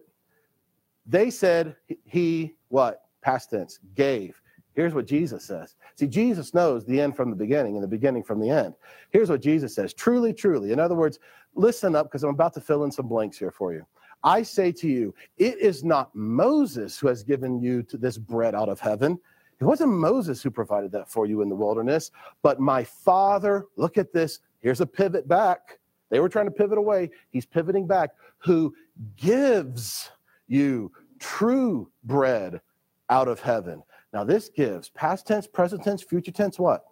[1.07, 3.01] They said, He, what?
[3.21, 4.39] Past tense, gave.
[4.75, 5.75] Here's what Jesus says.
[5.95, 8.75] See, Jesus knows the end from the beginning and the beginning from the end.
[9.09, 10.71] Here's what Jesus says truly, truly.
[10.71, 11.19] In other words,
[11.55, 13.85] listen up because I'm about to fill in some blanks here for you.
[14.23, 18.69] I say to you, it is not Moses who has given you this bread out
[18.69, 19.19] of heaven.
[19.59, 23.65] It wasn't Moses who provided that for you in the wilderness, but my Father.
[23.75, 24.39] Look at this.
[24.61, 25.79] Here's a pivot back.
[26.09, 27.11] They were trying to pivot away.
[27.29, 28.73] He's pivoting back, who
[29.15, 30.09] gives
[30.47, 32.61] you true bread
[33.09, 33.83] out of heaven.
[34.13, 36.85] Now, this gives past tense, present tense, future tense, what?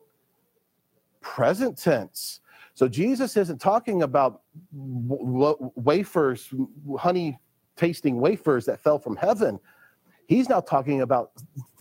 [1.21, 2.41] Present tense.
[2.73, 6.53] So Jesus isn't talking about wafers,
[6.97, 7.39] honey
[7.75, 9.59] tasting wafers that fell from heaven.
[10.27, 11.31] He's now talking about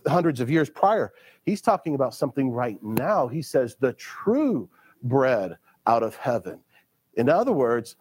[0.06, 1.12] hundreds of years prior.
[1.44, 3.28] He's talking about something right now.
[3.28, 4.68] He says, the true
[5.02, 6.60] bread out of heaven.
[7.14, 7.96] In other words,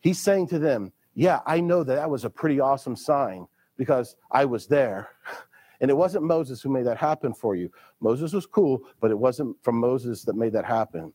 [0.00, 4.16] he's saying to them, Yeah, I know that that was a pretty awesome sign because
[4.30, 5.10] I was there.
[5.80, 7.70] And it wasn't Moses who made that happen for you.
[8.00, 11.12] Moses was cool, but it wasn't from Moses that made that happen.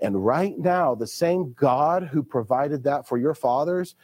[0.00, 3.96] And right now, the same God who provided that for your fathers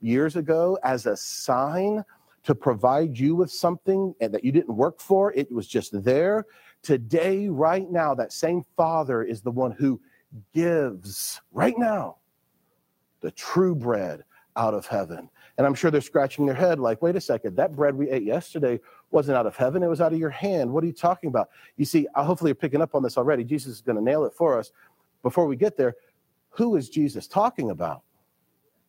[0.00, 2.04] years ago as a sign
[2.44, 6.46] to provide you with something that you didn't work for, it was just there.
[6.82, 10.00] Today, right now, that same Father is the one who
[10.54, 12.16] gives right now
[13.20, 14.24] the true bread
[14.56, 15.28] out of heaven.
[15.60, 18.22] And I'm sure they're scratching their head like, wait a second, that bread we ate
[18.22, 20.72] yesterday wasn't out of heaven, it was out of your hand.
[20.72, 21.50] What are you talking about?
[21.76, 23.44] You see, hopefully you're picking up on this already.
[23.44, 24.72] Jesus is going to nail it for us.
[25.22, 25.96] Before we get there,
[26.48, 28.00] who is Jesus talking about?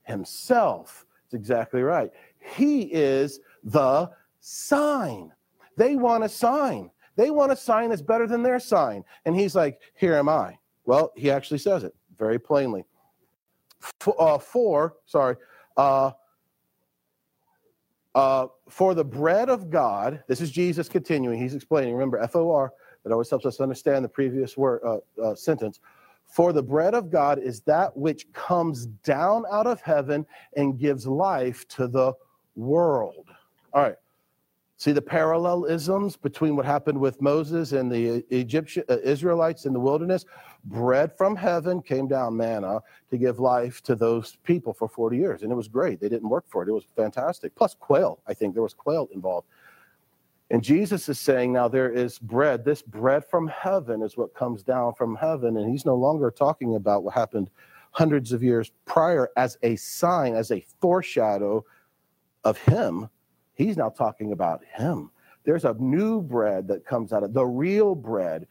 [0.04, 1.06] Himself.
[1.26, 2.10] It's exactly right.
[2.40, 5.34] He is the sign.
[5.76, 6.90] They want a sign.
[7.18, 9.04] They want a sign that's better than their sign.
[9.26, 10.58] And he's like, Here am I.
[10.86, 12.86] Well, he actually says it very plainly.
[14.00, 15.36] For, uh, for sorry,
[15.76, 16.12] uh,
[18.16, 21.40] uh, for the bread of God, this is Jesus continuing.
[21.40, 21.94] He's explaining.
[21.94, 25.80] Remember, F O R, that always helps us understand the previous word uh, uh, sentence.
[26.26, 31.06] For the bread of God is that which comes down out of heaven and gives
[31.06, 32.14] life to the
[32.56, 33.28] world.
[33.74, 33.96] All right.
[34.78, 39.80] See the parallelisms between what happened with Moses and the Egyptian uh, Israelites in the
[39.80, 40.26] wilderness?
[40.66, 45.42] Bread from heaven came down, manna, to give life to those people for 40 years.
[45.42, 46.00] And it was great.
[46.00, 46.70] They didn't work for it.
[46.70, 47.56] It was fantastic.
[47.56, 49.48] Plus quail, I think there was quail involved.
[50.52, 52.66] And Jesus is saying now there is bread.
[52.66, 55.58] This bread from heaven is what comes down from heaven.
[55.58, 57.50] And he's no longer talking about what happened
[57.92, 61.64] hundreds of years prior as a sign, as a foreshadow
[62.44, 63.10] of him.
[63.54, 65.10] He's now talking about him.
[65.44, 68.48] There's a new bread that comes out of the real bread.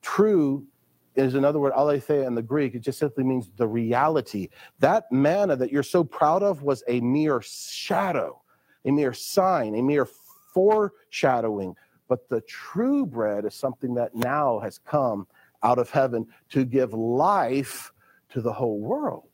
[0.00, 0.66] True
[1.14, 2.74] is another word, aletheia in the Greek.
[2.74, 4.48] It just simply means the reality.
[4.78, 8.40] That manna that you're so proud of was a mere shadow,
[8.84, 10.06] a mere sign, a mere
[10.54, 11.76] foreshadowing.
[12.08, 15.26] But the true bread is something that now has come
[15.62, 17.92] out of heaven to give life
[18.30, 19.24] to the whole world.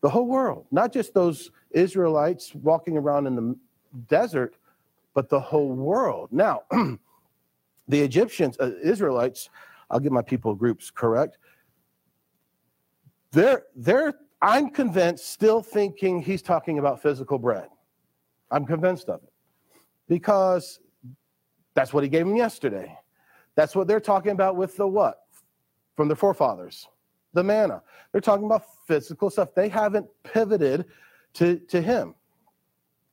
[0.00, 3.56] The whole world, not just those Israelites walking around in the
[4.08, 4.56] desert,
[5.14, 6.28] but the whole world.
[6.30, 6.62] Now,
[7.88, 9.50] the Egyptians, uh, Israelites,
[9.90, 11.38] I'll get my people groups correct.
[13.32, 17.68] They're, they're, I'm convinced, still thinking he's talking about physical bread.
[18.50, 19.32] I'm convinced of it
[20.08, 20.80] because
[21.74, 22.96] that's what he gave them yesterday.
[23.54, 25.20] That's what they're talking about with the what?
[25.96, 26.88] From their forefathers,
[27.34, 27.82] the manna.
[28.12, 29.54] They're talking about physical stuff.
[29.54, 30.86] They haven't pivoted
[31.34, 32.14] to, to him.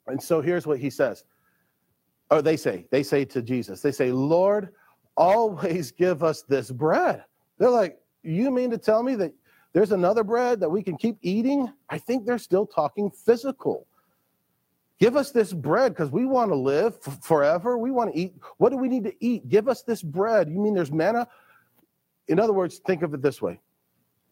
[0.08, 1.26] And so here's what he says.
[2.32, 4.70] Or they say, they say to Jesus, they say, Lord,
[5.16, 7.24] always give us this bread.
[7.58, 9.34] They're like, You mean to tell me that
[9.74, 11.72] there's another bread that we can keep eating?
[11.90, 13.88] I think they're still talking physical.
[15.00, 17.78] Give us this bread because we want to live f- forever.
[17.78, 18.36] We want to eat.
[18.58, 19.50] What do we need to eat?
[19.50, 20.50] Give us this bread.
[20.50, 21.28] You mean there's manna?
[22.28, 23.60] In other words, think of it this way.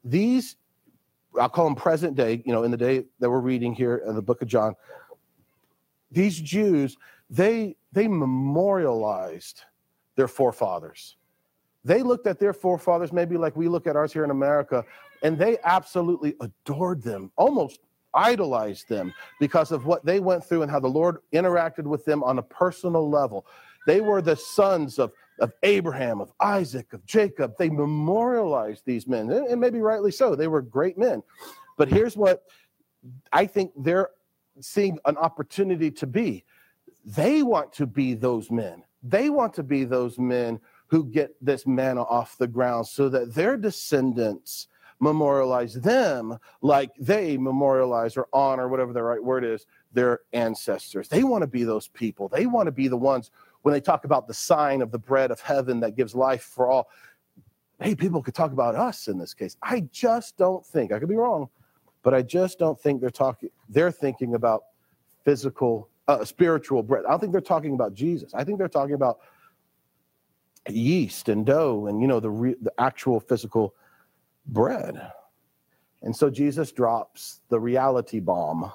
[0.06, 0.56] These,
[1.40, 4.16] I'll call them present day, you know, in the day that we're reading here in
[4.16, 4.76] the book of John,
[6.12, 6.96] these Jews,
[7.30, 9.64] they they memorialized
[10.16, 11.18] their forefathers.
[11.86, 14.86] They looked at their forefathers maybe like we look at ours here in America,
[15.22, 17.82] and they absolutely adored them, almost
[18.14, 22.24] idolized them because of what they went through and how the Lord interacted with them
[22.24, 23.46] on a personal level.
[23.86, 27.54] They were the sons of, of Abraham, of Isaac, of Jacob.
[27.58, 30.36] They memorialized these men, and maybe rightly so.
[30.36, 31.24] They were great men.
[31.78, 32.44] But here's what
[33.32, 34.10] I think they're
[34.62, 36.46] seeing an opportunity to be.
[37.04, 38.84] They want to be those men.
[39.04, 43.34] They want to be those men who get this manna off the ground so that
[43.34, 44.68] their descendants
[45.00, 51.08] memorialize them like they memorialize or honor, whatever the right word is, their ancestors.
[51.10, 52.30] They want to be those people.
[52.30, 53.30] They want to be the ones
[53.64, 56.70] when they talk about the sign of the bread of heaven that gives life for
[56.70, 56.90] all.
[57.82, 59.58] Hey, people could talk about us in this case.
[59.62, 61.50] I just don't think, I could be wrong,
[62.02, 64.64] but I just don't think they're talking, they're thinking about
[65.26, 67.06] physical, uh, spiritual bread.
[67.06, 68.34] I don't think they're talking about Jesus.
[68.34, 69.20] I think they're talking about
[70.70, 73.76] yeast and dough and, you know, the, re- the actual physical
[74.48, 75.12] bread.
[76.02, 78.72] And so Jesus drops the reality bomb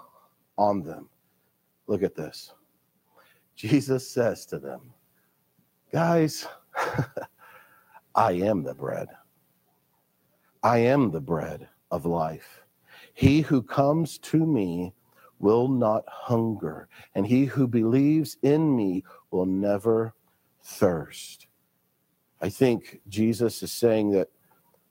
[0.57, 1.09] on them.
[1.87, 2.53] Look at this.
[3.55, 4.93] Jesus says to them,
[5.93, 6.47] Guys,
[8.15, 9.09] I am the bread.
[10.63, 12.65] I am the bread of life.
[13.15, 14.93] He who comes to me
[15.39, 20.15] will not hunger, and he who believes in me will never
[20.63, 21.47] thirst.
[22.41, 24.29] I think Jesus is saying that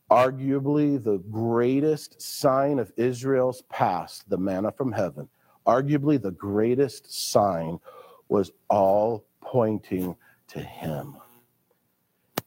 [0.09, 5.27] arguably the greatest sign of Israel's past, the manna from heaven,
[5.65, 7.79] arguably the greatest sign
[8.29, 10.15] was all pointing
[10.47, 11.17] to him.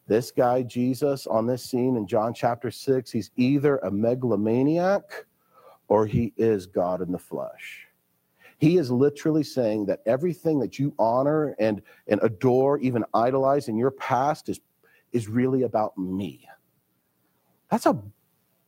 [0.06, 5.26] This guy, Jesus, on this scene in John chapter 6, he's either a megalomaniac
[5.88, 7.86] or he is God in the flesh.
[8.60, 13.78] He is literally saying that everything that you honor and, and adore, even idolize in
[13.78, 14.60] your past, is,
[15.12, 16.46] is really about me.
[17.70, 17.98] That's a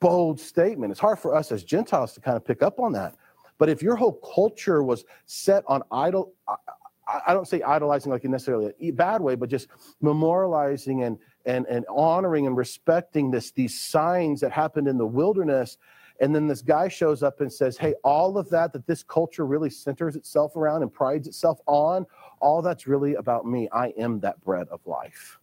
[0.01, 0.93] bold statement.
[0.93, 3.17] It's hard for us as Gentiles to kind of pick up on that.
[3.59, 8.25] But if your whole culture was set on idol, I, I don't say idolizing like
[8.25, 9.69] necessarily a bad way, but just
[10.03, 15.77] memorializing and and and honoring and respecting this these signs that happened in the wilderness.
[16.21, 19.47] And then this guy shows up and says, "Hey, all of that that this culture
[19.47, 22.07] really centers itself around and prides itself on,
[22.41, 23.69] all that's really about me.
[23.73, 25.39] I am that bread of life."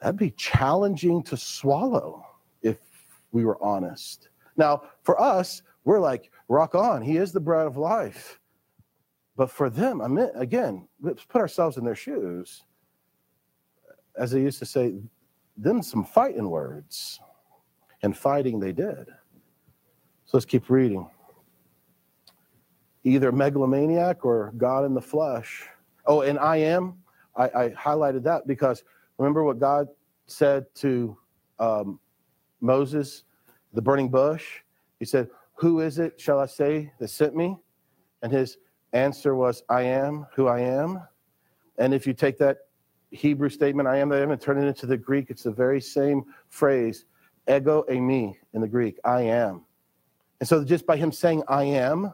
[0.00, 2.26] that'd be challenging to swallow
[2.62, 2.78] if
[3.32, 4.28] we were honest.
[4.56, 8.40] Now, for us, we're like, rock on, he is the bread of life.
[9.36, 12.64] But for them, I mean, again, let's put ourselves in their shoes.
[14.16, 15.00] As they used to say,
[15.56, 17.20] them some fighting words.
[18.02, 19.06] And fighting they did.
[20.24, 21.08] So let's keep reading.
[23.04, 25.66] Either megalomaniac or God in the flesh.
[26.06, 26.98] Oh, and I am.
[27.36, 28.84] I, I highlighted that because
[29.18, 29.88] remember what God
[30.26, 31.16] said to
[31.58, 31.98] um,
[32.60, 33.24] Moses,
[33.72, 34.60] the burning bush?
[34.98, 37.56] He said, Who is it, shall I say, that sent me?
[38.22, 38.58] And his
[38.92, 41.00] answer was, I am who I am.
[41.78, 42.58] And if you take that
[43.10, 45.50] Hebrew statement, I am that I am, and turn it into the Greek, it's the
[45.50, 47.06] very same phrase,
[47.48, 49.62] ego eimi in the Greek, I am.
[50.40, 52.12] And so just by him saying I am,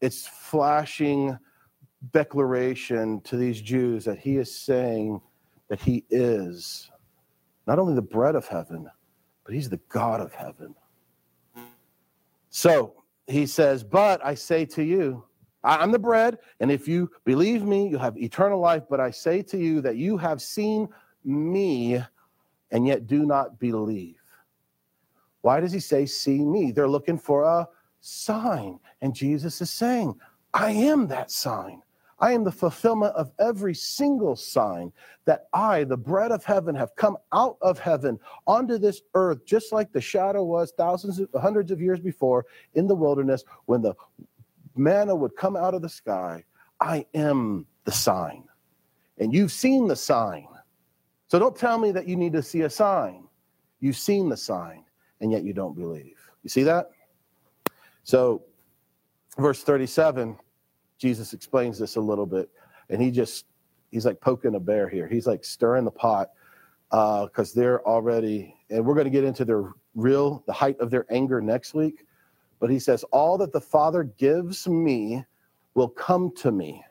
[0.00, 1.38] it's flashing
[2.10, 5.20] declaration to these Jews that he is saying
[5.68, 6.90] that he is
[7.66, 8.90] not only the bread of heaven,
[9.44, 10.74] but he's the God of heaven.
[12.50, 12.94] So
[13.26, 15.24] he says, But I say to you,
[15.64, 18.82] I'm the bread, and if you believe me, you'll have eternal life.
[18.90, 20.88] But I say to you that you have seen
[21.24, 22.02] me
[22.72, 24.18] and yet do not believe.
[25.42, 26.72] Why does he say, See me?
[26.72, 27.68] They're looking for a
[28.00, 28.80] sign.
[29.00, 30.18] And Jesus is saying,
[30.52, 31.82] I am that sign.
[32.18, 34.92] I am the fulfillment of every single sign
[35.24, 39.72] that I, the bread of heaven, have come out of heaven onto this earth, just
[39.72, 43.94] like the shadow was thousands of hundreds of years before in the wilderness when the
[44.76, 46.44] manna would come out of the sky.
[46.80, 48.44] I am the sign.
[49.18, 50.46] And you've seen the sign.
[51.32, 53.24] So don't tell me that you need to see a sign.
[53.80, 54.84] You've seen the sign,
[55.22, 56.18] and yet you don't believe.
[56.42, 56.90] You see that?
[58.04, 58.42] So,
[59.38, 60.36] verse 37,
[60.98, 62.50] Jesus explains this a little bit,
[62.90, 63.46] and he just,
[63.90, 65.08] he's like poking a bear here.
[65.08, 66.32] He's like stirring the pot
[66.90, 70.90] because uh, they're already, and we're going to get into their real, the height of
[70.90, 72.04] their anger next week.
[72.60, 75.24] But he says, All that the Father gives me
[75.72, 76.84] will come to me.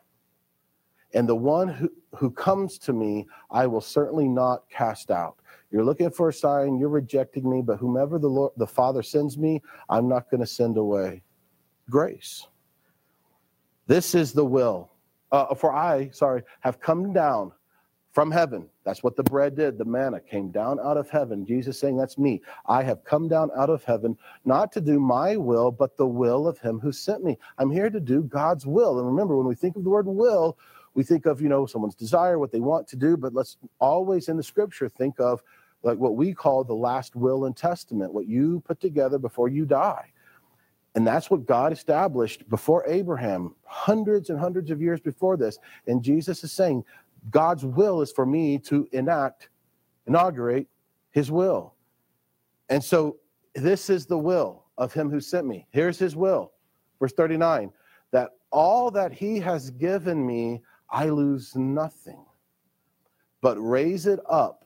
[1.13, 5.38] And the one who, who comes to me, I will certainly not cast out.
[5.71, 9.38] You're looking for a sign, you're rejecting me, but whomever the Lord, the Father sends
[9.38, 11.24] me, I'm not going to send away.
[11.89, 12.47] Grace.
[13.88, 14.91] This is the will.
[15.32, 17.54] Uh, for I, sorry, have come down
[18.12, 18.67] from heaven.
[18.84, 19.78] That's what the bread did.
[19.78, 21.45] The manna came down out of heaven.
[21.45, 22.41] Jesus saying, That's me.
[22.65, 26.47] I have come down out of heaven, not to do my will, but the will
[26.47, 27.38] of him who sent me.
[27.58, 29.00] I'm here to do God's will.
[29.00, 30.58] And remember, when we think of the word will,
[30.93, 34.27] we think of, you know, someone's desire, what they want to do, but let's always
[34.30, 35.41] in the scripture think of
[35.84, 39.65] like what we call the last will and testament, what you put together before you
[39.65, 40.12] die.
[40.93, 45.58] And that's what God established before Abraham, hundreds and hundreds of years before this.
[45.88, 46.84] And Jesus is saying,
[47.30, 49.49] God's will is for me to enact,
[50.06, 50.67] inaugurate
[51.12, 51.75] his will.
[52.69, 53.17] And so
[53.56, 55.67] this is the will of him who sent me.
[55.71, 56.51] Here's his will.
[56.99, 57.71] Verse 39
[58.12, 62.25] that all that he has given me, I lose nothing,
[63.41, 64.65] but raise it up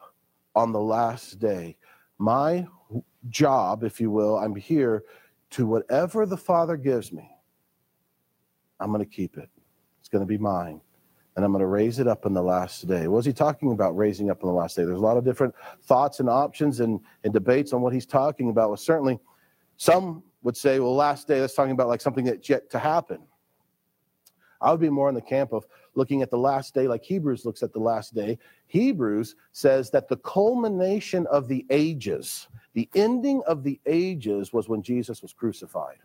[0.56, 1.78] on the last day.
[2.18, 2.66] My
[3.30, 5.04] job, if you will, I'm here
[5.52, 7.30] to whatever the Father gives me,
[8.80, 9.50] I'm going to keep it.
[10.00, 10.82] It's going to be mine.
[11.36, 13.08] And I'm going to raise it up in the last day.
[13.08, 14.86] What was he talking about raising up in the last day?
[14.86, 18.50] There's a lot of different thoughts and options and, and debates on what he's talking
[18.50, 18.70] about.
[18.70, 19.20] Well, certainly
[19.76, 23.20] some would say, well, last day, that's talking about like something that's yet to happen.
[24.62, 27.46] I would be more in the camp of looking at the last day like Hebrews
[27.46, 28.38] looks at the last day.
[28.68, 34.82] Hebrews says that the culmination of the ages, the ending of the ages was when
[34.82, 35.98] Jesus was crucified.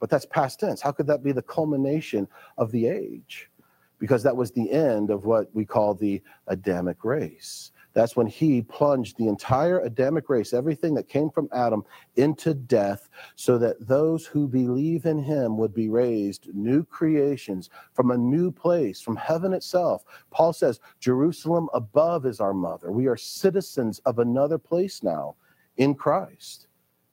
[0.00, 0.80] But that's past tense.
[0.80, 3.50] How could that be the culmination of the age?
[3.98, 7.72] Because that was the end of what we call the Adamic race.
[7.98, 11.82] That's when he plunged the entire Adamic race, everything that came from Adam,
[12.14, 18.12] into death, so that those who believe in him would be raised new creations from
[18.12, 20.04] a new place, from heaven itself.
[20.30, 22.92] Paul says, Jerusalem above is our mother.
[22.92, 25.34] We are citizens of another place now
[25.76, 26.68] in Christ,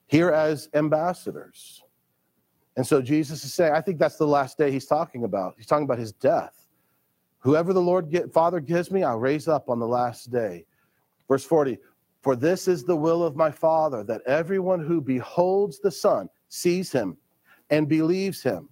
[0.06, 1.82] here as ambassadors.
[2.76, 5.54] And so Jesus is saying, I think that's the last day he's talking about.
[5.56, 6.64] He's talking about his death.
[7.40, 10.64] Whoever the Lord get, Father gives me, I'll raise up on the last day.
[11.28, 11.78] Verse 40
[12.22, 16.92] For this is the will of my Father, that everyone who beholds the Son, sees
[16.92, 17.16] him,
[17.70, 18.68] and believes him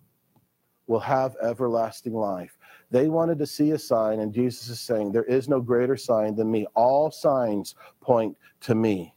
[0.86, 2.58] will have everlasting life.
[2.90, 6.36] They wanted to see a sign, and Jesus is saying, There is no greater sign
[6.36, 6.66] than me.
[6.74, 9.14] All signs point to me.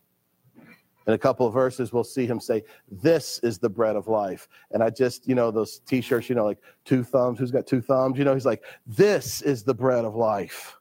[1.06, 4.48] In a couple of verses, we'll see him say, This is the bread of life.
[4.72, 7.40] And I just, you know, those t shirts, you know, like two thumbs.
[7.40, 8.18] Who's got two thumbs?
[8.18, 10.77] You know, he's like, This is the bread of life.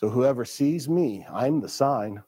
[0.00, 2.22] So whoever sees me, I'm the sign,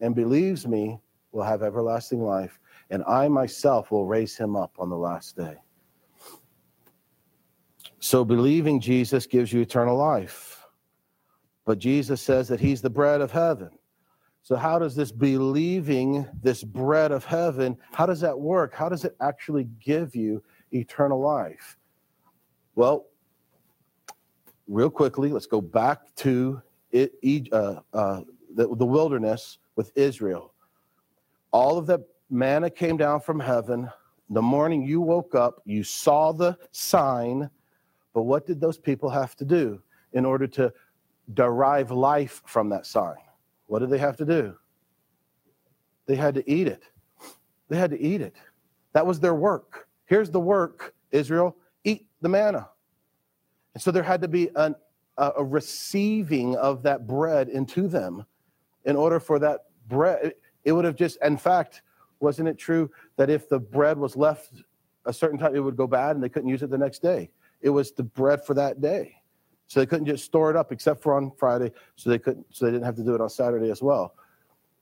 [0.00, 0.98] and believes me
[1.32, 2.58] will have everlasting life,
[2.88, 5.56] and I myself will raise him up on the last day.
[7.98, 10.66] So believing Jesus gives you eternal life.
[11.66, 13.68] But Jesus says that he's the bread of heaven.
[14.42, 18.74] So, how does this believing this bread of heaven, how does that work?
[18.74, 20.42] How does it actually give you
[20.72, 21.76] eternal life?
[22.76, 23.04] Well,
[24.66, 26.62] real quickly, let's go back to
[26.92, 28.20] it, uh, uh,
[28.54, 30.52] the, the wilderness with Israel.
[31.52, 33.90] All of that manna came down from heaven.
[34.30, 37.50] The morning you woke up, you saw the sign,
[38.14, 39.82] but what did those people have to do
[40.12, 40.72] in order to
[41.34, 43.16] derive life from that sign?
[43.66, 44.56] What did they have to do?
[46.06, 46.82] They had to eat it.
[47.68, 48.34] They had to eat it.
[48.92, 49.88] That was their work.
[50.06, 52.68] Here's the work, Israel eat the manna.
[53.74, 54.74] And so there had to be an,
[55.20, 58.24] a, receiving of that bread into them
[58.84, 60.34] in order for that bread.
[60.64, 61.82] It would have just, in fact,
[62.20, 64.62] wasn't it true that if the bread was left
[65.04, 67.30] a certain time, it would go bad and they couldn't use it the next day?
[67.60, 69.16] It was the bread for that day.
[69.66, 72.64] So they couldn't just store it up except for on Friday, so they couldn't so
[72.64, 74.14] they didn't have to do it on Saturday as well.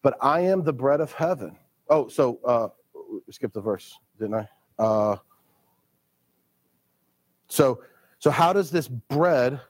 [0.00, 1.56] But I am the bread of heaven.
[1.90, 2.68] Oh, so uh
[3.30, 4.48] skip the verse, didn't I?
[4.78, 5.16] Uh
[7.48, 7.82] so
[8.18, 9.60] so how does this bread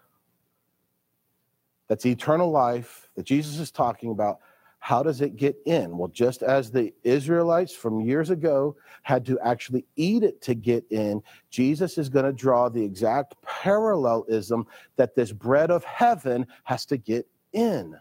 [1.88, 4.38] that's eternal life that Jesus is talking about
[4.80, 5.98] how does it get in?
[5.98, 10.84] Well, just as the Israelites from years ago had to actually eat it to get
[10.90, 11.20] in,
[11.50, 14.66] Jesus is going to draw the exact parallelism
[14.96, 17.96] that this bread of heaven has to get in.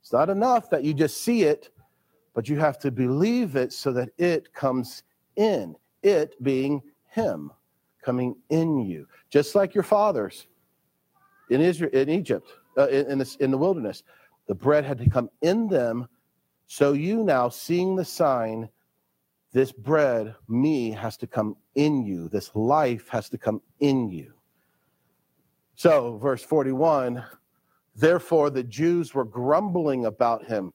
[0.00, 1.70] It's not enough that you just see it,
[2.32, 5.02] but you have to believe it so that it comes
[5.36, 5.74] in.
[6.02, 7.50] It being Him
[8.02, 10.46] coming in you, just like your fathers
[11.50, 14.02] in Israel, in Egypt, uh, in, in, this, in the wilderness.
[14.46, 16.08] The bread had to come in them
[16.72, 18.68] so you now, seeing the sign,
[19.52, 22.28] this bread, me, has to come in you.
[22.28, 24.34] This life has to come in you.
[25.74, 27.24] So, verse 41
[27.96, 30.72] Therefore, the Jews were grumbling about him.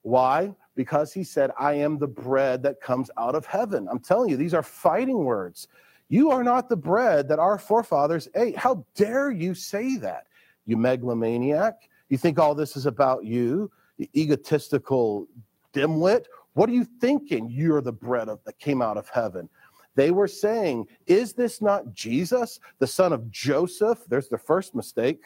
[0.00, 0.54] Why?
[0.74, 3.88] Because he said, I am the bread that comes out of heaven.
[3.90, 5.68] I'm telling you, these are fighting words.
[6.08, 8.56] You are not the bread that our forefathers ate.
[8.56, 10.28] How dare you say that,
[10.66, 11.88] you megalomaniac?
[12.08, 13.70] You think all this is about you?
[13.96, 15.26] you egotistical
[15.72, 16.26] dimwit.
[16.54, 17.48] What are you thinking?
[17.50, 19.48] You're the bread of, that came out of heaven.
[19.94, 23.98] They were saying, Is this not Jesus, the son of Joseph?
[24.08, 25.24] There's the first mistake.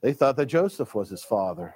[0.00, 1.74] They thought that Joseph was his father.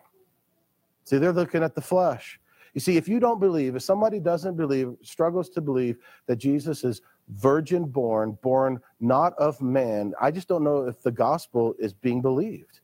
[1.04, 2.38] See, they're looking at the flesh.
[2.74, 6.84] You see, if you don't believe, if somebody doesn't believe, struggles to believe that Jesus
[6.84, 11.92] is virgin born, born not of man, I just don't know if the gospel is
[11.92, 12.80] being believed.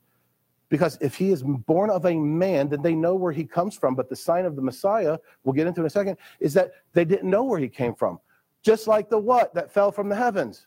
[0.68, 3.94] Because if he is born of a man, then they know where he comes from.
[3.94, 7.04] But the sign of the Messiah, we'll get into in a second, is that they
[7.04, 8.20] didn't know where he came from.
[8.62, 10.66] Just like the what that fell from the heavens?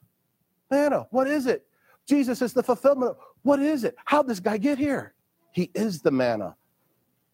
[0.71, 1.05] Manna.
[1.11, 1.65] What is it?
[2.07, 3.15] Jesus is the fulfillment.
[3.43, 3.95] What is it?
[4.05, 5.13] How did this guy get here?
[5.51, 6.55] He is the manna,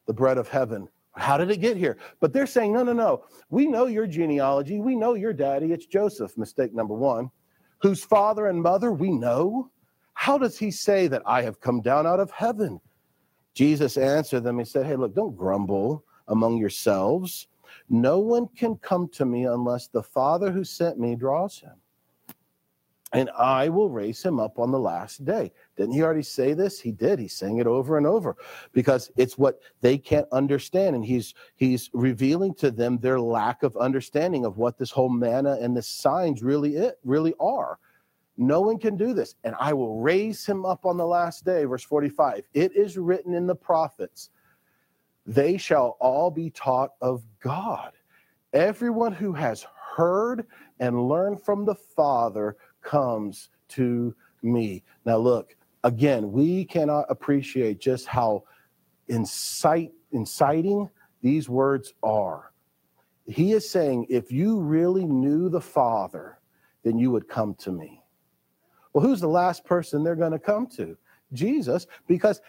[0.05, 0.89] the bread of heaven.
[1.17, 1.97] How did it get here?
[2.19, 3.25] But they're saying, no, no, no.
[3.49, 4.79] We know your genealogy.
[4.79, 5.71] We know your daddy.
[5.71, 7.31] It's Joseph, mistake number one,
[7.79, 9.71] whose father and mother we know.
[10.13, 12.79] How does he say that I have come down out of heaven?
[13.53, 14.59] Jesus answered them.
[14.59, 17.47] He said, Hey, look, don't grumble among yourselves.
[17.89, 21.73] No one can come to me unless the Father who sent me draws him.
[23.13, 25.53] And I will raise him up on the last day.
[25.77, 26.79] Didn't he already say this?
[26.79, 27.19] He did.
[27.19, 28.35] He's saying it over and over
[28.73, 30.93] because it's what they can't understand.
[30.93, 35.57] And he's he's revealing to them their lack of understanding of what this whole manna
[35.61, 37.79] and the signs really it really are.
[38.37, 39.35] No one can do this.
[39.45, 41.63] And I will raise him up on the last day.
[41.63, 44.31] Verse 45 It is written in the prophets,
[45.25, 47.93] they shall all be taught of God.
[48.53, 50.45] Everyone who has heard
[50.79, 52.55] and learned from the Father
[52.87, 54.83] comes to me.
[55.05, 58.43] Now, look, again, we cannot appreciate just how
[59.09, 60.89] incite, inciting
[61.21, 62.53] these words are.
[63.25, 66.39] He is saying, if you really knew the Father,
[66.83, 68.01] then you would come to me.
[68.93, 70.97] Well, who's the last person they're going to come to?
[71.33, 72.41] Jesus, because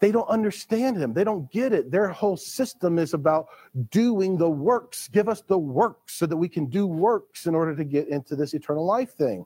[0.00, 1.14] they don't understand him.
[1.14, 1.90] They don't get it.
[1.90, 3.46] Their whole system is about
[3.90, 5.08] doing the works.
[5.08, 8.36] Give us the works so that we can do works in order to get into
[8.36, 9.44] this eternal life thing.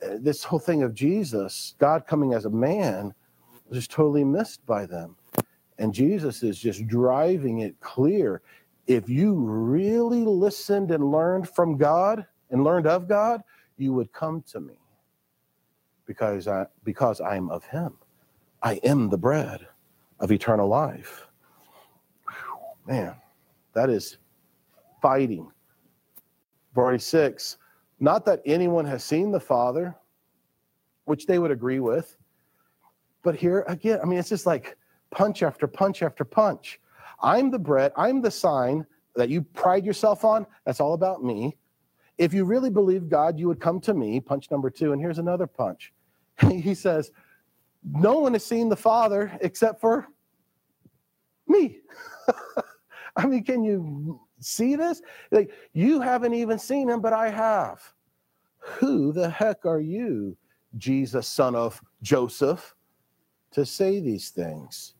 [0.00, 3.14] This whole thing of Jesus, God coming as a man,
[3.68, 5.16] was just totally missed by them.
[5.78, 8.42] And Jesus is just driving it clear.
[8.86, 13.42] If you really listened and learned from God and learned of God,
[13.76, 14.78] you would come to me
[16.06, 17.96] because I, because I am of him.
[18.62, 19.66] I am the bread
[20.20, 21.28] of eternal life.
[22.26, 23.14] Whew, man,
[23.74, 24.18] that is
[25.00, 25.52] fighting.
[26.74, 27.57] 46,
[28.00, 29.94] not that anyone has seen the Father,
[31.04, 32.16] which they would agree with,
[33.22, 34.76] But here again, I mean, it's just like
[35.10, 36.80] punch after punch after punch.
[37.20, 38.86] I'm the bread, I'm the sign
[39.16, 40.46] that you pride yourself on.
[40.64, 41.56] That's all about me.
[42.18, 44.20] If you really believe God, you would come to me.
[44.20, 44.92] Punch number two.
[44.92, 45.92] And here's another punch.
[46.48, 47.10] he says,
[47.82, 50.06] No one has seen the Father except for
[51.48, 51.80] me.
[53.16, 55.02] I mean, can you see this?
[55.30, 57.80] Like, you haven't even seen him, but I have.
[58.58, 60.36] Who the heck are you,
[60.76, 62.74] Jesus, son of Joseph,
[63.52, 64.94] to say these things?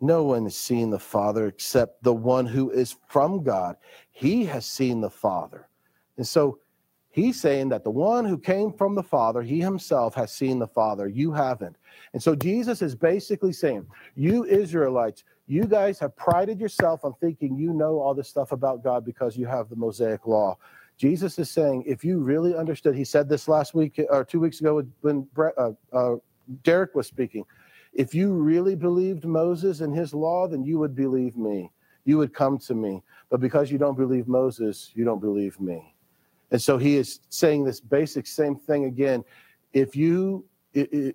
[0.00, 3.76] No one has seen the Father except the one who is from God.
[4.10, 5.68] He has seen the Father.
[6.18, 6.58] And so
[7.10, 10.66] he's saying that the one who came from the Father, he himself has seen the
[10.66, 11.08] Father.
[11.08, 11.76] You haven't.
[12.12, 17.56] And so Jesus is basically saying, You Israelites, you guys have prided yourself on thinking
[17.56, 20.58] you know all this stuff about God because you have the Mosaic law.
[20.98, 24.60] Jesus is saying, if you really understood, he said this last week or two weeks
[24.60, 26.16] ago when uh, uh,
[26.62, 27.44] Derek was speaking.
[27.92, 31.70] If you really believed Moses and his law, then you would believe me.
[32.04, 33.02] You would come to me.
[33.30, 35.94] But because you don't believe Moses, you don't believe me.
[36.50, 39.24] And so he is saying this basic same thing again.
[39.72, 40.44] If you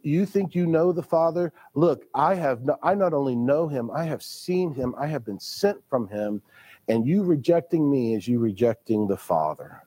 [0.04, 3.92] you think you know the Father, look, I have no, I not only know him,
[3.92, 6.42] I have seen him, I have been sent from him,
[6.88, 9.84] and you rejecting me is you rejecting the Father.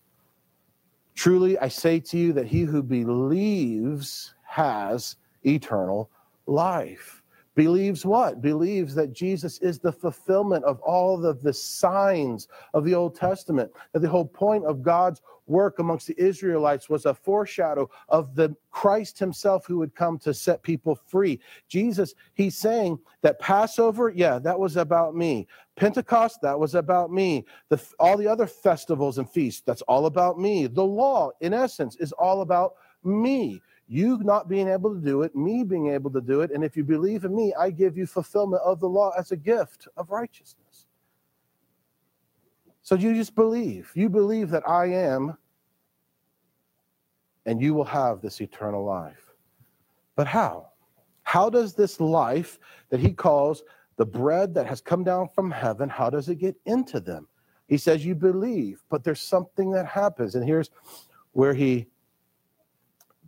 [1.14, 6.10] Truly, I say to you that he who believes has eternal
[6.46, 7.22] life.
[7.54, 8.42] Believes what?
[8.42, 13.70] Believes that Jesus is the fulfillment of all of the signs of the Old Testament.
[13.92, 18.54] That the whole point of God's work amongst the Israelites was a foreshadow of the
[18.70, 21.40] Christ himself who would come to set people free.
[21.68, 25.46] Jesus, he's saying that Passover, yeah, that was about me.
[25.76, 27.44] Pentecost, that was about me.
[27.68, 30.66] The, all the other festivals and feasts, that's all about me.
[30.66, 35.36] The law, in essence, is all about me you not being able to do it,
[35.36, 36.50] me being able to do it.
[36.50, 39.36] And if you believe in me, I give you fulfillment of the law as a
[39.36, 40.63] gift of righteousness.
[42.84, 43.90] So you just believe.
[43.94, 45.36] You believe that I am,
[47.46, 49.32] and you will have this eternal life.
[50.14, 50.68] But how?
[51.24, 52.58] How does this life
[52.90, 53.64] that he calls
[53.96, 57.28] the bread that has come down from heaven, how does it get into them?
[57.68, 60.34] He says, You believe, but there's something that happens.
[60.34, 60.70] And here's
[61.32, 61.86] where he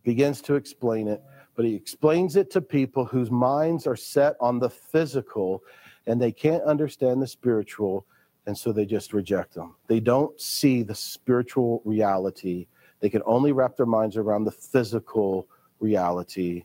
[0.03, 1.23] begins to explain it,
[1.55, 5.63] but he explains it to people whose minds are set on the physical
[6.07, 8.07] and they can't understand the spiritual,
[8.47, 9.75] and so they just reject them.
[9.89, 12.67] They don't see the spiritual reality.
[13.01, 15.49] They can only wrap their minds around the physical
[15.81, 16.65] reality,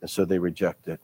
[0.00, 1.00] and so they reject it.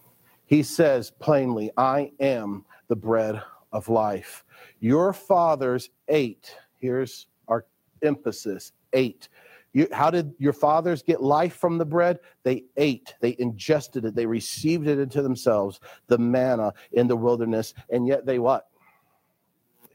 [0.46, 3.42] He says plainly, I am the bread
[3.72, 4.44] of life.
[4.80, 6.54] Your fathers ate.
[6.78, 7.66] Here's our
[8.02, 9.28] emphasis ate
[9.72, 12.20] you, how did your fathers get life from the bread?
[12.42, 17.74] They ate, they ingested it, they received it into themselves, the manna in the wilderness,
[17.90, 18.67] and yet they what?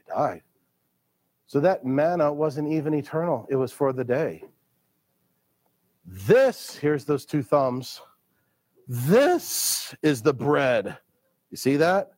[0.06, 0.42] They died.
[1.46, 4.44] So that manna wasn't even eternal, it was for the day.
[6.06, 8.00] This, here's those two thumbs.
[8.88, 10.98] This is the bread.
[11.50, 12.12] You see that?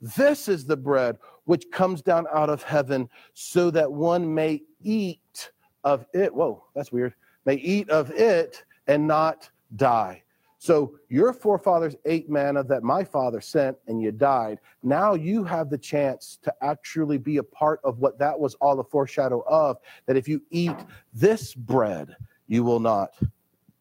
[0.00, 5.50] This is the bread which comes down out of heaven so that one may eat
[5.84, 6.34] of it.
[6.34, 7.14] Whoa, that's weird.
[7.44, 10.22] May eat of it and not die.
[10.60, 14.58] So your forefathers ate manna that my father sent and you died.
[14.82, 18.78] Now you have the chance to actually be a part of what that was all
[18.78, 19.78] a foreshadow of.
[20.04, 20.76] That if you eat
[21.14, 22.14] this bread,
[22.46, 23.18] you will not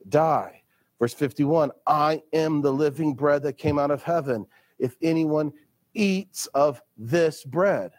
[0.07, 0.61] die.
[0.99, 4.45] Verse 51 I am the living bread that came out of heaven.
[4.79, 5.51] If anyone
[5.93, 7.91] eats of this bread.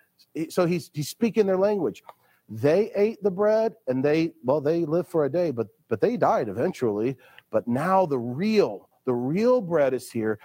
[0.49, 2.03] So he's, he's speaking their language
[2.51, 6.17] they ate the bread and they well they lived for a day but but they
[6.17, 7.17] died eventually
[7.51, 10.39] but now the real the real bread is here.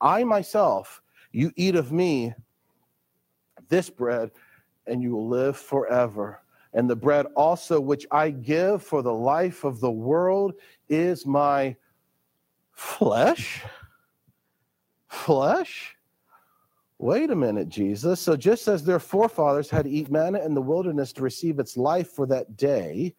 [0.00, 1.00] I myself
[1.32, 2.34] you eat of me
[3.68, 4.30] this bread
[4.86, 6.40] and you will live forever.
[6.74, 10.54] And the bread also which i give for the life of the world
[10.88, 11.76] is my
[12.72, 13.62] flesh?
[15.08, 15.96] Flesh?
[16.98, 18.20] Wait a minute, Jesus.
[18.20, 21.76] So, just as their forefathers had to eat manna in the wilderness to receive its
[21.76, 23.14] life for that day,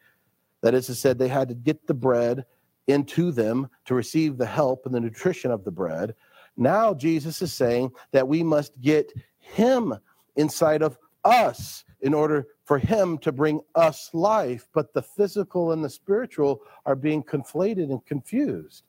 [0.62, 2.46] that is to say, they had to get the bread
[2.88, 6.16] into them to receive the help and the nutrition of the bread.
[6.58, 9.94] Now, Jesus is saying that we must get Him
[10.36, 14.68] inside of us in order for Him to bring us life.
[14.74, 18.84] But the physical and the spiritual are being conflated and confused.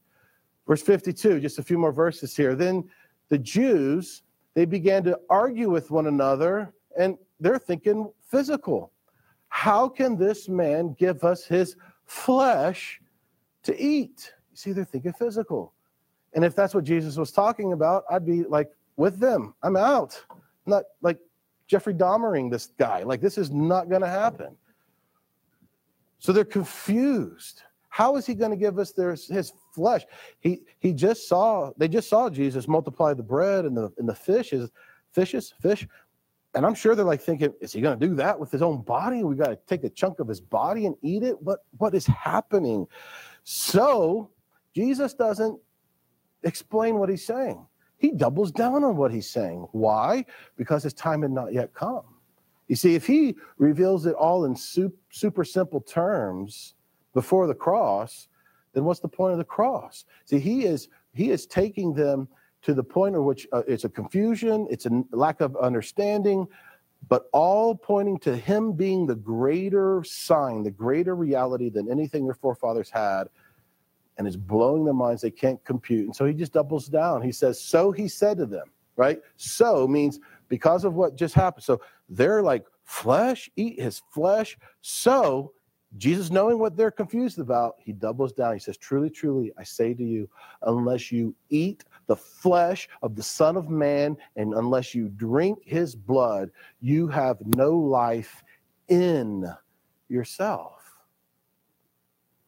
[0.66, 2.54] Verse 52, just a few more verses here.
[2.54, 2.88] Then
[3.28, 4.22] the Jews
[4.54, 8.92] they began to argue with one another, and they're thinking physical.
[9.48, 11.76] How can this man give us his
[12.06, 13.00] flesh
[13.64, 14.32] to eat?
[14.52, 15.72] You see, they're thinking physical.
[16.34, 20.20] And if that's what Jesus was talking about, I'd be like, with them, I'm out.
[20.30, 21.18] I'm not like
[21.66, 23.02] Jeffrey Dahmering this guy.
[23.02, 24.56] Like, this is not going to happen.
[26.18, 27.62] So they're confused.
[27.88, 30.02] How is he going to give us their, his flesh?
[30.40, 34.14] He he just saw they just saw Jesus multiply the bread and the and the
[34.14, 34.70] fishes,
[35.12, 35.86] fishes, fish,
[36.54, 38.82] and I'm sure they're like thinking, is he going to do that with his own
[38.82, 39.24] body?
[39.24, 41.40] We got to take a chunk of his body and eat it.
[41.42, 42.86] What what is happening?
[43.44, 44.30] So
[44.74, 45.60] Jesus doesn't
[46.42, 47.64] explain what he's saying.
[47.96, 49.66] He doubles down on what he's saying.
[49.72, 50.24] Why?
[50.56, 52.02] Because his time had not yet come.
[52.68, 56.74] You see, if he reveals it all in super simple terms
[57.12, 58.28] before the cross,
[58.72, 60.04] then what's the point of the cross?
[60.24, 62.26] See, he is he is taking them
[62.62, 66.48] to the point of which uh, it's a confusion, it's a lack of understanding,
[67.08, 72.34] but all pointing to him being the greater sign, the greater reality than anything their
[72.34, 73.28] forefathers had,
[74.16, 75.22] and it's blowing their minds.
[75.22, 76.06] They can't compute.
[76.06, 77.22] And so he just doubles down.
[77.22, 79.20] He says, So he said to them, right?
[79.36, 81.64] So means because of what just happened.
[81.64, 84.58] So they're like, Flesh, eat his flesh.
[84.82, 85.52] So
[85.96, 88.54] Jesus, knowing what they're confused about, he doubles down.
[88.54, 90.28] He says, Truly, truly, I say to you,
[90.62, 95.94] unless you eat the flesh of the Son of Man and unless you drink his
[95.94, 96.50] blood,
[96.80, 98.42] you have no life
[98.88, 99.52] in
[100.08, 100.82] yourself.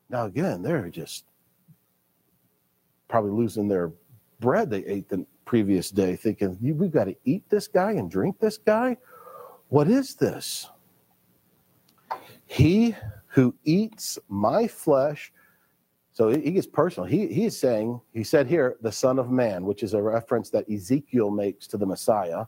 [0.09, 1.24] Now, again, they're just
[3.09, 3.92] probably losing their
[4.40, 8.38] bread they ate the previous day, thinking, We've got to eat this guy and drink
[8.38, 8.96] this guy?
[9.68, 10.68] What is this?
[12.46, 12.94] He
[13.28, 15.32] who eats my flesh.
[16.16, 17.06] So he gets personal.
[17.06, 20.48] He, he is saying, he said here, the Son of Man, which is a reference
[20.48, 22.46] that Ezekiel makes to the Messiah.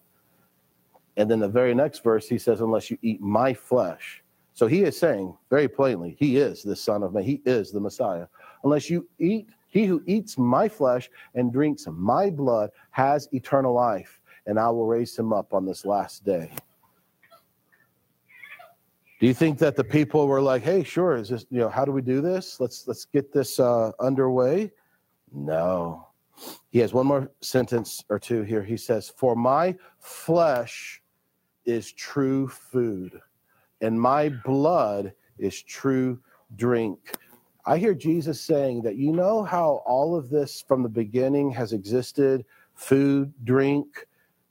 [1.19, 4.25] And then the very next verse, he says, unless you eat my flesh.
[4.55, 7.25] So he is saying very plainly, he is the Son of Man.
[7.25, 8.27] He is the Messiah.
[8.65, 14.19] Unless you eat, he who eats my flesh and drinks my blood has eternal life,
[14.47, 16.53] and I will raise him up on this last day.
[19.21, 21.85] Do you think that the people were like, "Hey, sure, is this you know how
[21.85, 22.61] do we do this?
[22.61, 24.73] Let's let's get this uh, underway"?
[25.33, 26.07] No.
[26.71, 28.63] He has one more sentence or two here.
[28.63, 31.03] He says, "For my flesh
[31.65, 33.21] is true food,
[33.81, 36.21] and my blood is true
[36.55, 37.17] drink."
[37.67, 41.75] I hear Jesus saying that you know how all of this from the beginning has
[41.75, 44.07] existed food, drink,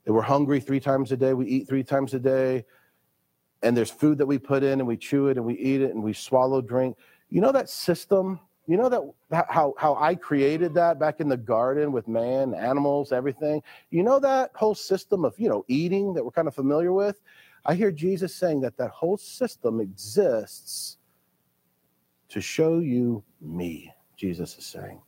[0.06, 2.64] we're hungry three times a day, we eat three times a day,
[3.62, 5.92] and there's food that we put in and we chew it and we eat it
[5.92, 6.96] and we swallow drink.
[7.28, 8.40] You know that system?
[8.66, 9.02] You know that
[9.48, 13.62] how how i created that back in the garden with man animals everything?
[13.90, 17.20] You know that whole system of you know eating that we're kind of familiar with?
[17.64, 20.98] I hear jesus saying that that whole system exists
[22.28, 25.00] to show you me jesus is saying.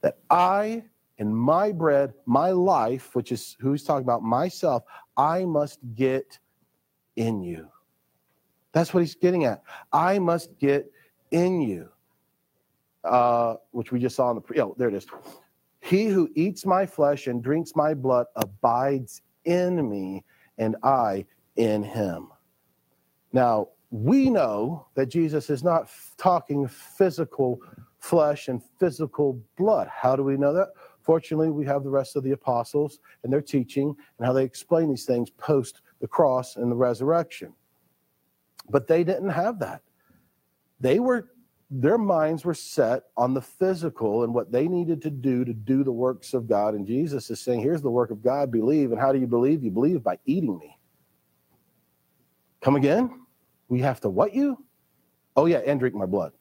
[0.00, 0.82] That i
[1.18, 4.84] and my bread my life which is who he's talking about myself
[5.18, 6.38] i must get
[7.16, 7.68] in you
[8.72, 9.62] that's what he's getting at.
[9.92, 10.90] I must get
[11.30, 11.88] in you,
[13.04, 15.06] uh, which we just saw in the, oh, there it is.
[15.80, 20.24] He who eats my flesh and drinks my blood abides in me,
[20.58, 21.24] and I
[21.56, 22.28] in him.
[23.32, 27.60] Now, we know that Jesus is not talking physical
[27.98, 29.88] flesh and physical blood.
[29.88, 30.68] How do we know that?
[31.02, 34.88] Fortunately, we have the rest of the apostles and their teaching and how they explain
[34.88, 37.52] these things post the cross and the resurrection.
[38.68, 39.82] But they didn't have that.
[40.80, 41.28] They were
[41.74, 45.82] their minds were set on the physical and what they needed to do to do
[45.82, 46.74] the works of God.
[46.74, 48.92] And Jesus is saying, Here's the work of God, believe.
[48.92, 49.64] And how do you believe?
[49.64, 50.76] You believe by eating me.
[52.60, 53.22] Come again?
[53.68, 54.62] We have to what you?
[55.34, 56.32] Oh, yeah, and drink my blood.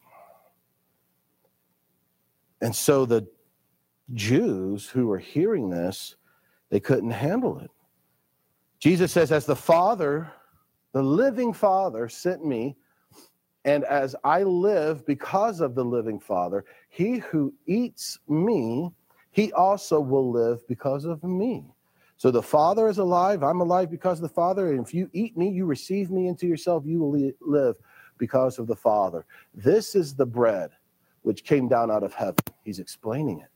[2.60, 3.26] And so the
[4.14, 6.18] Jews who were hearing this,
[6.70, 7.72] they couldn't handle it.
[8.80, 10.34] Jesus says, As the Father
[10.94, 12.76] the living Father sent me,
[13.66, 18.92] and as I live because of the living Father, he who eats me,
[19.32, 21.66] he also will live because of me.
[22.18, 23.42] So the Father is alive.
[23.44, 24.74] I'm alive because of the Father.
[24.74, 27.76] And if you eat me, you receive me into yourself, you will live
[28.18, 29.26] because of the Father.
[29.56, 30.70] This is the bread
[31.24, 32.44] which came down out of heaven.
[32.64, 33.48] He's explaining it.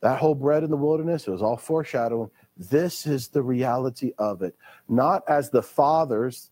[0.00, 2.30] That whole bread in the wilderness, it was all foreshadowing
[2.60, 4.54] this is the reality of it.
[4.88, 6.50] Not as the fathers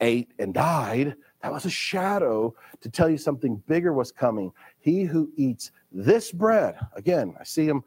[0.00, 1.16] ate and died.
[1.42, 4.52] That was a shadow to tell you something bigger was coming.
[4.78, 7.82] He who eats this bread, again, I see him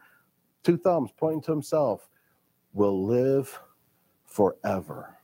[0.64, 2.10] two thumbs pointing to himself,
[2.74, 3.58] will live
[4.26, 5.18] forever.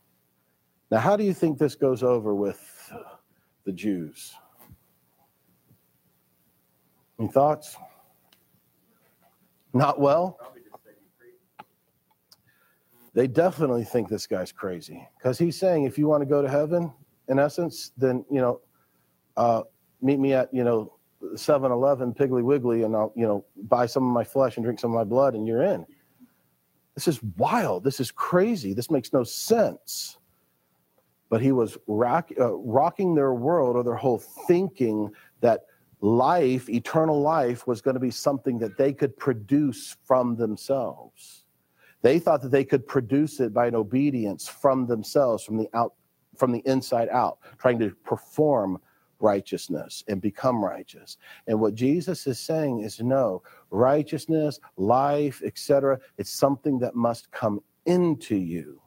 [0.90, 2.94] Now, how do you think this goes over with
[3.66, 4.34] the Jews?
[7.20, 7.76] Any thoughts?
[9.74, 10.40] Not well?
[13.18, 16.48] They definitely think this guy's crazy because he's saying if you want to go to
[16.48, 16.94] heaven,
[17.28, 18.62] in essence, then, you know,
[19.36, 19.64] uh,
[20.04, 20.94] meet me at, you know,
[21.36, 24.80] 7 Eleven, Piggly Wiggly, and I'll, you know, buy some of my flesh and drink
[24.80, 25.84] some of my blood, and you're in.
[26.94, 27.84] This is wild.
[27.84, 28.76] This is crazy.
[28.76, 30.20] This makes no sense.
[31.30, 35.10] But he was rock, uh, rocking their world or their whole thinking
[35.42, 35.62] that
[36.02, 41.46] life, eternal life, was going to be something that they could produce from themselves.
[42.02, 45.94] They thought that they could produce it by an obedience from themselves, from the out,
[46.36, 48.80] from the inside out, trying to perform
[49.20, 51.18] righteousness and become righteous.
[51.48, 53.42] And what Jesus is saying is no,
[53.72, 58.80] righteousness, life, etc., it's something that must come into you.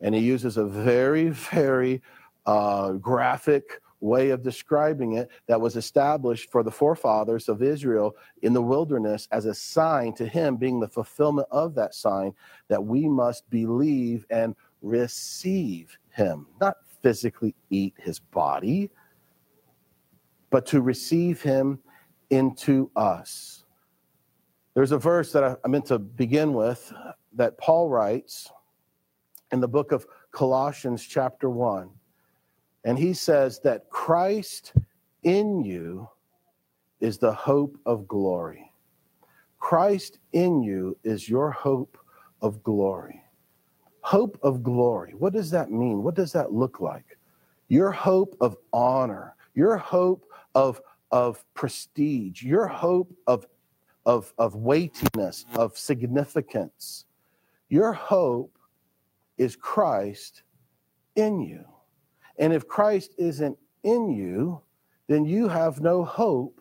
[0.00, 2.02] And he uses a very, very
[2.46, 8.52] uh, graphic way of describing it that was established for the forefathers of Israel in
[8.52, 12.34] the wilderness as a sign to him being the fulfillment of that sign
[12.68, 18.90] that we must believe and receive him, not physically eat his body,
[20.50, 21.78] but to receive him
[22.30, 23.64] into us.
[24.74, 26.92] There's a verse that I meant to begin with
[27.32, 28.50] that Paul writes
[29.50, 31.88] in the book of Colossians, chapter 1.
[32.84, 34.74] And he says that Christ
[35.22, 36.08] in you
[37.00, 38.70] is the hope of glory.
[39.58, 41.96] Christ in you is your hope
[42.42, 43.22] of glory.
[44.02, 45.14] Hope of glory.
[45.18, 46.02] What does that mean?
[46.02, 47.16] What does that look like?
[47.68, 53.46] Your hope of honor, your hope of, of prestige, your hope of,
[54.04, 57.06] of, of weightiness, of significance.
[57.70, 58.58] Your hope
[59.38, 60.42] is Christ
[61.16, 61.64] in you.
[62.38, 64.60] And if Christ isn't in you,
[65.06, 66.60] then you have no hope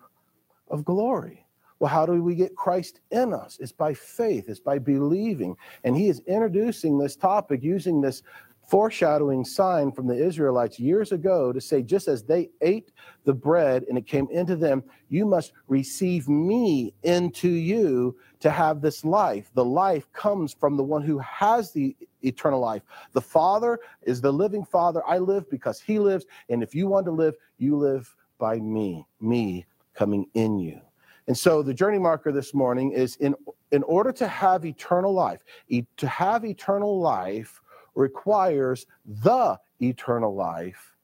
[0.70, 1.46] of glory.
[1.80, 3.58] Well, how do we get Christ in us?
[3.60, 5.58] It's by faith, it's by believing.
[5.84, 8.24] And he is introducing this topic using this
[8.68, 12.92] foreshadowing sign from the Israelites years ago to say, just as they ate
[13.26, 18.82] the bread and it came into them, you must receive me into you to have
[18.82, 19.52] this life.
[19.54, 22.84] The life comes from the one who has the eternal life.
[23.12, 25.02] The Father is the living Father.
[25.08, 26.26] I live because he lives.
[26.50, 30.80] And if you want to live, you live by me, me coming in you.
[31.28, 33.36] And so the journey marker this morning is in
[33.72, 37.60] in order to have eternal life, e- to have eternal life,
[37.96, 40.96] requires the eternal life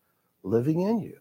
[0.44, 1.18] living in you.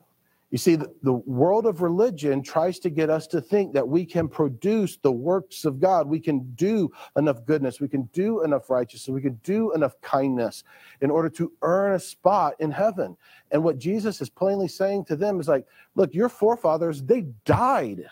[0.50, 4.06] You see, the, the, world of religion tries to get us to think that we
[4.06, 6.08] can produce the works of God.
[6.08, 7.80] We can do enough goodness.
[7.80, 9.12] We can do enough righteousness.
[9.12, 10.64] We can do enough kindness
[11.02, 13.14] in order to earn a spot in heaven.
[13.50, 18.06] And what Jesus is plainly saying to them is like, look, your forefathers, they died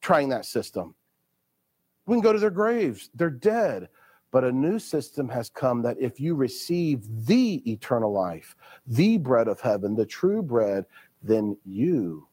[0.00, 0.96] trying that system.
[2.06, 3.88] We can go to their graves, they're dead.
[4.32, 8.56] But a new system has come that if you receive the eternal life,
[8.86, 10.84] the bread of heaven, the true bread,
[11.22, 12.26] then you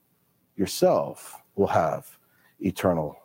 [0.56, 2.18] yourself will have
[2.60, 3.16] eternal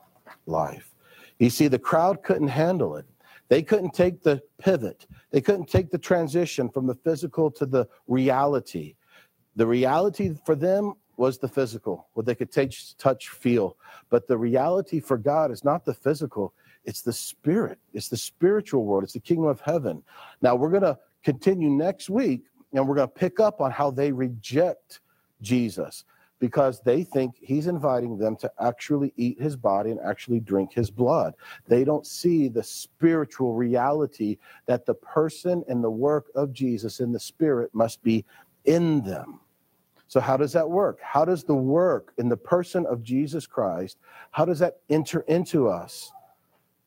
[0.47, 0.95] life.
[1.39, 3.07] You see, the crowd couldn't handle it.
[3.49, 7.87] They couldn't take the pivot, they couldn't take the transition from the physical to the
[8.07, 8.95] reality.
[9.57, 13.77] The reality for them was the physical, what they could touch, feel.
[14.11, 16.55] But the reality for God is not the physical,
[16.89, 20.03] it's the spirit, it's the spiritual world, it's the kingdom of heaven.
[20.41, 23.91] Now, we're going to continue next week and we're going to pick up on how
[23.91, 25.01] they reject
[25.43, 26.05] Jesus
[26.39, 30.91] because they think he's inviting them to actually eat his body and actually drink his
[30.91, 31.35] blood.
[31.67, 37.13] They don't see the spiritual reality that the person and the work of Jesus in
[37.13, 38.25] the spirit must be
[38.65, 39.41] in them.
[40.07, 41.01] So how does that work?
[41.03, 43.99] How does the work in the person of Jesus Christ,
[44.31, 46.13] how does that enter into us?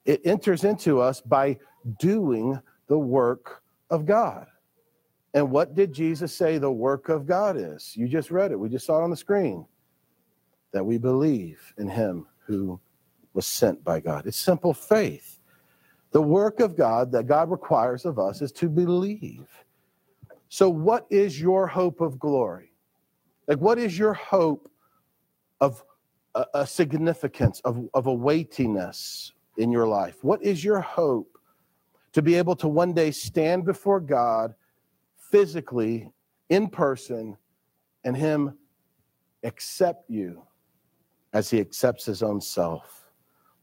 [0.06, 1.58] It enters into us by
[2.00, 4.48] doing the work of God.
[5.34, 7.96] And what did Jesus say the work of God is?
[7.96, 8.60] You just read it.
[8.60, 9.66] We just saw it on the screen.
[10.74, 12.80] That we believe in him who
[13.34, 14.26] was sent by God.
[14.26, 15.40] It's simple faith.
[16.12, 19.48] The work of God that God requires of us is to believe.
[20.50, 22.74] So, what is your hope of glory?
[23.48, 24.70] Like, what is your hope
[25.62, 25.84] of
[26.36, 30.24] a, a significance, of, of a weightiness, in your life?
[30.24, 31.38] What is your hope
[32.14, 34.54] to be able to one day stand before God
[35.16, 36.12] physically,
[36.50, 37.38] in person,
[38.04, 38.58] and Him
[39.44, 40.44] accept you
[41.34, 43.10] as He accepts His own self?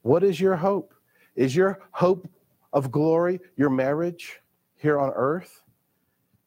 [0.03, 0.95] What is your hope?
[1.37, 2.29] Is your hope
[2.73, 4.41] of glory your marriage
[4.77, 5.63] here on earth?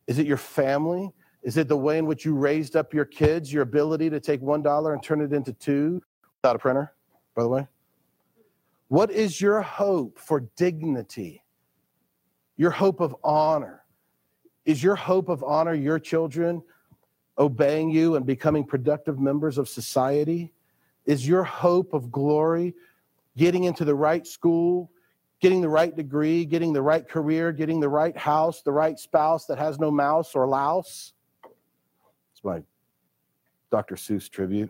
[0.08, 1.12] Is it your family?
[1.44, 4.42] Is it the way in which you raised up your kids, your ability to take
[4.42, 6.02] $1 and turn it into two
[6.38, 6.94] without a printer,
[7.36, 7.68] by the way?
[8.92, 11.46] What is your hope for dignity?
[12.58, 13.86] Your hope of honor?
[14.66, 16.62] Is your hope of honor your children
[17.38, 20.52] obeying you and becoming productive members of society?
[21.06, 22.74] Is your hope of glory
[23.38, 24.92] getting into the right school,
[25.40, 29.46] getting the right degree, getting the right career, getting the right house, the right spouse
[29.46, 31.14] that has no mouse or louse?
[32.34, 32.62] It's my
[33.72, 33.96] Dr.
[33.96, 34.70] Seuss tribute.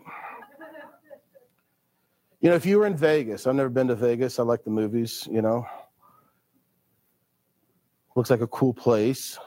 [2.42, 4.40] You know, if you were in Vegas, I've never been to Vegas.
[4.40, 5.64] I like the movies, you know.
[8.16, 9.38] Looks like a cool place.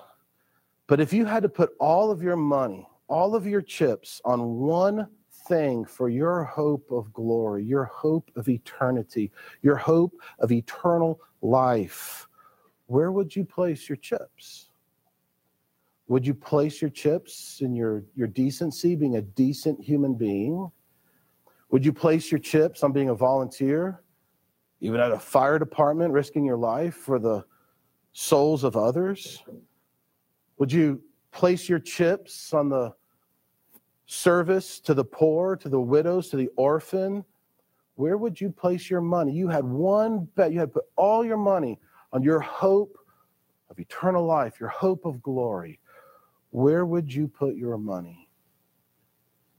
[0.88, 4.60] But if you had to put all of your money, all of your chips on
[4.60, 5.10] one
[5.50, 9.30] thing for your hope of glory, your hope of eternity,
[9.62, 12.30] your hope of eternal life,
[12.86, 14.70] where would you place your chips?
[16.08, 20.72] Would you place your chips in your, your decency, being a decent human being?
[21.70, 24.02] Would you place your chips on being a volunteer,
[24.82, 27.44] even at a fire department, risking your life for the
[28.14, 29.44] souls of others?
[30.58, 31.02] Would you
[31.32, 32.94] place your chips on the
[34.06, 37.26] service to the poor, to the widows, to the orphan?
[37.96, 39.34] Where would you place your money?
[39.34, 41.80] You had one bet, you had put all your money
[42.14, 42.98] on your hope
[43.70, 45.80] of eternal life, your hope of glory.
[46.52, 48.30] Where would you put your money?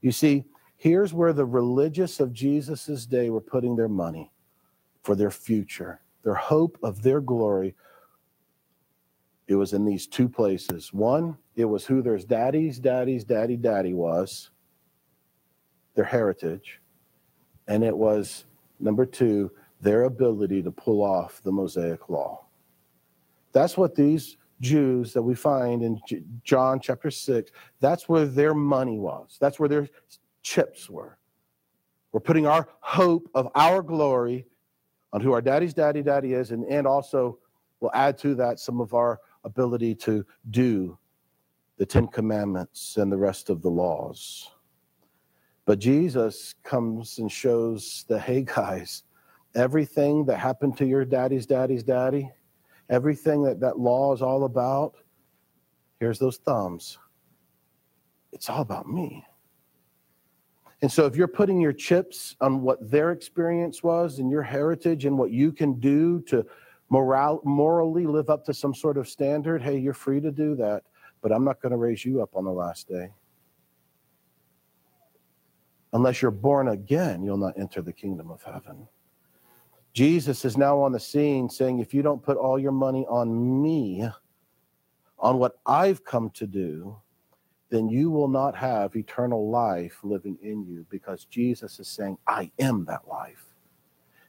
[0.01, 0.45] You see,
[0.77, 4.31] Here's where the religious of Jesus' day were putting their money
[5.03, 7.75] for their future, their hope of their glory.
[9.47, 10.93] It was in these two places.
[10.93, 14.51] One, it was who their daddy's daddy's daddy daddy was,
[15.95, 16.79] their heritage.
[17.67, 18.45] And it was,
[18.79, 19.51] number two,
[19.81, 22.45] their ability to pull off the Mosaic law.
[23.51, 25.99] That's what these Jews that we find in
[26.43, 29.37] John chapter 6, that's where their money was.
[29.39, 29.87] That's where their
[30.47, 31.17] chips were.
[32.13, 34.47] We're putting our hope of our glory
[35.11, 37.37] on who our daddy's daddy daddy is, and, and also
[37.79, 40.97] we'll add to that some of our ability to do
[41.77, 44.49] the Ten Commandments and the rest of the laws.
[45.65, 49.03] But Jesus comes and shows the hey guys,
[49.53, 52.31] everything that happened to your daddy's daddy's daddy,
[52.89, 54.95] everything that that law is all about,
[55.99, 56.97] here's those thumbs.
[58.31, 59.26] It's all about me.
[60.81, 65.05] And so, if you're putting your chips on what their experience was and your heritage
[65.05, 66.45] and what you can do to
[66.89, 70.83] moral, morally live up to some sort of standard, hey, you're free to do that,
[71.21, 73.09] but I'm not going to raise you up on the last day.
[75.93, 78.87] Unless you're born again, you'll not enter the kingdom of heaven.
[79.93, 83.63] Jesus is now on the scene saying, if you don't put all your money on
[83.63, 84.07] me,
[85.17, 86.97] on what I've come to do,
[87.69, 92.51] then you will not have eternal life living in you because Jesus is saying, I
[92.59, 93.45] am that life.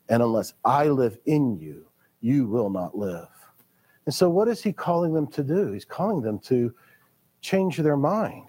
[0.09, 1.86] And unless I live in you,
[2.20, 3.28] you will not live.
[4.07, 5.70] And so, what is he calling them to do?
[5.72, 6.74] He's calling them to
[7.41, 8.49] change their mind,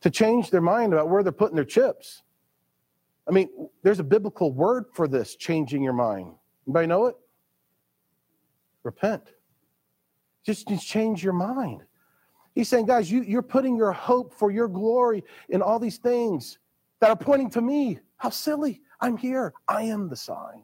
[0.00, 2.22] to change their mind about where they're putting their chips.
[3.28, 3.48] I mean,
[3.82, 6.34] there's a biblical word for this changing your mind.
[6.66, 7.16] Anybody know it?
[8.82, 9.22] Repent.
[10.44, 11.82] Just, change your mind.
[12.54, 16.58] He's saying, guys, you, you're putting your hope for your glory in all these things
[17.00, 17.98] that are pointing to me.
[18.16, 18.82] How silly.
[19.00, 19.52] I'm here.
[19.68, 20.62] I am the sign.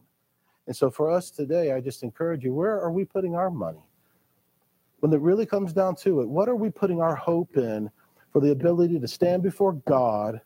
[0.66, 3.82] And so for us today, I just encourage you where are we putting our money?
[5.01, 7.91] When it really comes down to it, what are we putting our hope in
[8.32, 10.41] for the ability to stand before God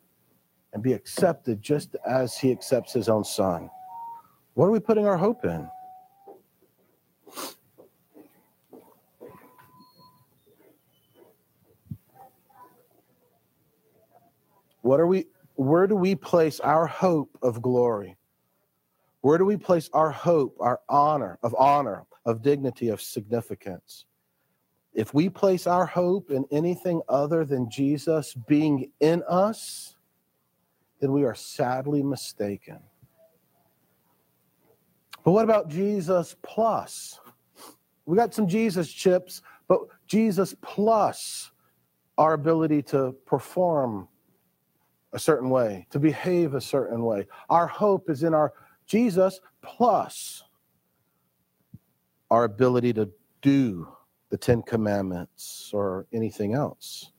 [0.72, 3.68] and be accepted just as He accepts His own Son?
[4.54, 5.68] What are we putting our hope in?
[14.82, 18.16] What are we where do we place our hope of glory?
[19.20, 24.04] Where do we place our hope, our honor, of honor, of dignity, of significance?
[24.94, 29.96] If we place our hope in anything other than Jesus being in us,
[31.00, 32.78] then we are sadly mistaken.
[35.24, 37.20] But what about Jesus plus?
[38.06, 41.52] We got some Jesus chips, but Jesus plus
[42.18, 44.08] our ability to perform
[45.12, 47.26] a certain way, to behave a certain way.
[47.50, 48.52] Our hope is in our
[48.86, 50.44] Jesus plus
[52.30, 53.10] our ability to
[53.42, 53.88] do
[54.30, 57.12] the Ten Commandments or anything else.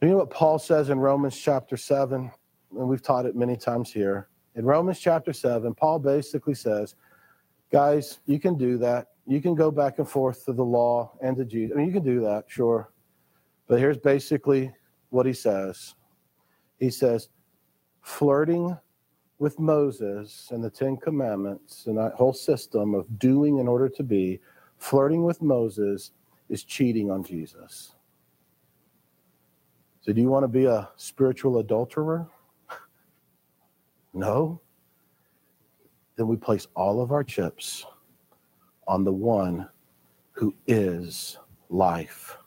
[0.00, 2.30] You know what Paul says in Romans chapter 7?
[2.78, 4.28] And we've taught it many times here.
[4.54, 6.94] In Romans chapter 7, Paul basically says,
[7.72, 9.08] guys, you can do that.
[9.26, 11.74] You can go back and forth to the law and to Jesus.
[11.74, 12.92] I mean, you can do that, sure.
[13.66, 14.72] But here's basically
[15.10, 15.94] what he says
[16.78, 17.28] he says,
[18.02, 18.76] flirting
[19.38, 24.02] with Moses and the Ten Commandments and that whole system of doing in order to
[24.02, 24.40] be,
[24.78, 26.12] flirting with Moses
[26.48, 27.94] is cheating on Jesus.
[30.00, 32.26] So, do you want to be a spiritual adulterer?
[34.14, 34.62] No?
[36.16, 37.84] Then we place all of our chips
[38.88, 39.68] on the one
[40.32, 41.36] who is
[41.68, 42.38] life.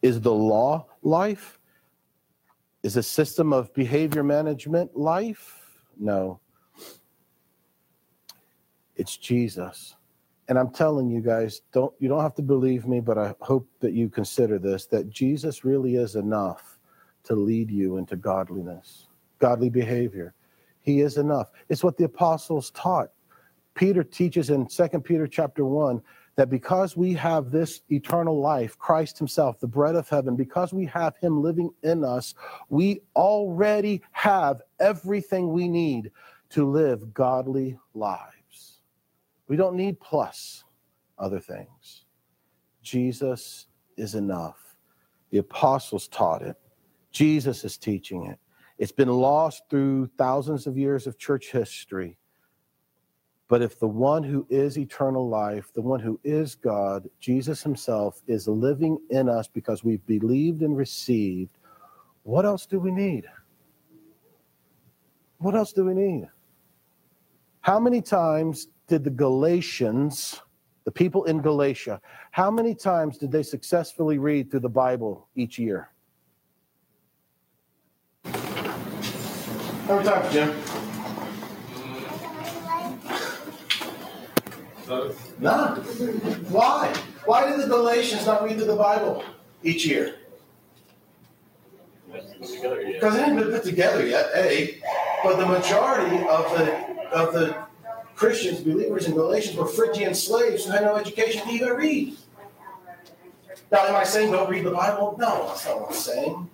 [0.00, 1.58] Is the law life?
[2.82, 5.60] Is a system of behavior management life?
[5.98, 6.40] No.
[8.96, 9.94] It's Jesus.
[10.48, 13.68] And I'm telling you guys, don't you don't have to believe me, but I hope
[13.80, 16.78] that you consider this that Jesus really is enough
[17.24, 19.06] to lead you into godliness,
[19.38, 20.34] godly behavior.
[20.80, 21.50] He is enough.
[21.68, 23.10] It's what the apostles taught.
[23.74, 26.02] Peter teaches in Second Peter chapter 1
[26.36, 30.86] that because we have this eternal life, Christ Himself, the bread of heaven, because we
[30.86, 32.34] have Him living in us,
[32.68, 36.10] we already have everything we need
[36.50, 38.80] to live godly lives.
[39.48, 40.64] We don't need plus
[41.18, 42.04] other things.
[42.82, 43.66] Jesus
[43.96, 44.76] is enough.
[45.30, 46.56] The apostles taught it,
[47.10, 48.38] Jesus is teaching it.
[48.78, 52.16] It's been lost through thousands of years of church history.
[53.52, 58.22] But if the one who is eternal life, the one who is God, Jesus himself,
[58.26, 61.58] is living in us because we've believed and received,
[62.22, 63.26] what else do we need?
[65.36, 66.30] What else do we need?
[67.60, 70.40] How many times did the Galatians,
[70.84, 72.00] the people in Galatia,
[72.30, 75.90] how many times did they successfully read through the Bible each year?
[78.24, 80.61] Many times, Jim?
[85.38, 85.76] None.
[86.50, 86.92] Why?
[87.24, 89.24] Why did the Galatians not read through the Bible
[89.62, 90.16] each year?
[92.10, 94.82] Because they hadn't been put together yet, A.
[95.22, 97.56] But the majority of the of the
[98.14, 102.16] Christians, believers in Galatians, were Phrygian slaves who had no education to even read.
[103.70, 105.16] Now, am I saying don't read the Bible?
[105.18, 106.50] No, that's not what I'm saying.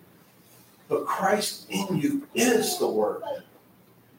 [0.88, 3.22] But Christ in you is the Word.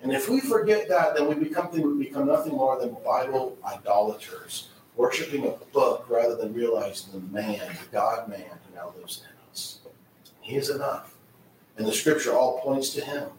[0.02, 4.70] And if we forget that, then we become we become nothing more than Bible idolaters,
[4.96, 9.52] worshiping a book rather than realizing the man, the God man who now lives in
[9.52, 9.80] us.
[10.42, 11.16] He is enough.
[11.78, 13.30] And the scripture all points to him.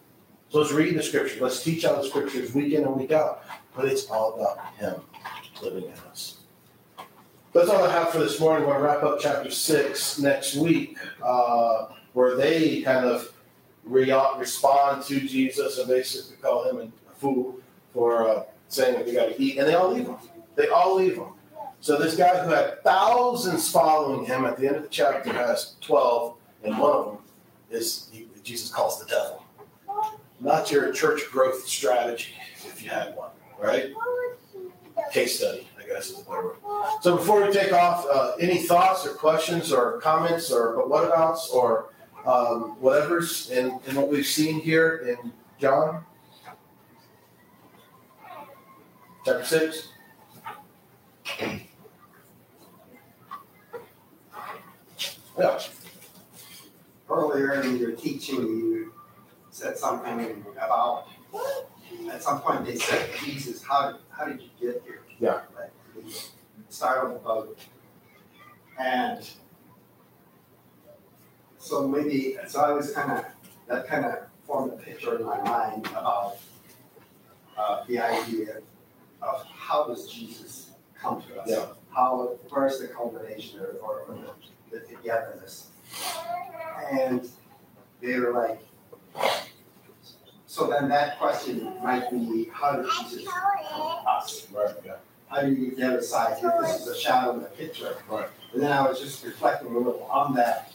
[0.50, 1.42] So let's read the scripture.
[1.42, 3.44] Let's teach out the scriptures week in and week out.
[3.74, 5.00] But it's all about him
[5.62, 6.38] living in us.
[7.52, 8.66] That's all I have for this morning.
[8.66, 13.32] We're going to wrap up chapter 6 next week, uh, where they kind of
[13.84, 17.58] re- respond to Jesus and basically call him a fool
[17.92, 20.16] for uh, saying that we got to eat, and they all leave him.
[20.56, 21.28] They all leave him.
[21.80, 25.76] So this guy who had thousands following him at the end of the chapter has
[25.80, 27.18] twelve, and one of them
[27.70, 29.44] is he, Jesus calls the devil.
[30.40, 32.32] Not your church growth strategy,
[32.66, 33.92] if you had one, right?
[35.12, 36.56] Case study, I guess is the word.
[37.00, 41.04] So before we take off, uh, any thoughts or questions or comments or but what
[41.04, 41.92] abouts or
[42.26, 46.04] um, whatever's in, in what we've seen here in John
[49.24, 49.88] chapter 6.
[55.38, 55.60] Yeah.
[57.08, 58.92] Earlier in your teaching, you
[59.50, 61.06] said something about,
[62.12, 65.02] at some point they said, Jesus, how, how did you get here?
[65.18, 65.40] Yeah.
[65.56, 65.72] Like,
[66.68, 67.58] start on the boat.
[68.78, 69.28] And
[71.60, 73.24] so maybe, so I was kind of,
[73.68, 74.14] that kind of
[74.46, 76.38] formed a picture in my mind about
[77.56, 78.60] uh, the idea
[79.20, 81.48] of how does Jesus come to us?
[81.48, 81.66] Yeah.
[81.94, 85.68] How, where's the culmination or, or, the, the togetherness?
[86.90, 87.28] And
[88.00, 88.60] they were like,
[90.46, 94.46] so then that question might be, how did Jesus come to us?
[94.50, 94.94] Right, yeah.
[95.28, 96.38] How do you get the other side?
[96.42, 97.96] If this is a shadow in the picture.
[98.08, 98.28] Right.
[98.52, 100.72] And then I was just reflecting a little on that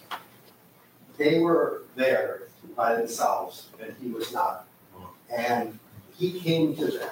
[1.18, 2.44] they were there
[2.76, 4.68] by themselves and he was not.
[5.36, 5.80] And
[6.18, 7.10] he came to them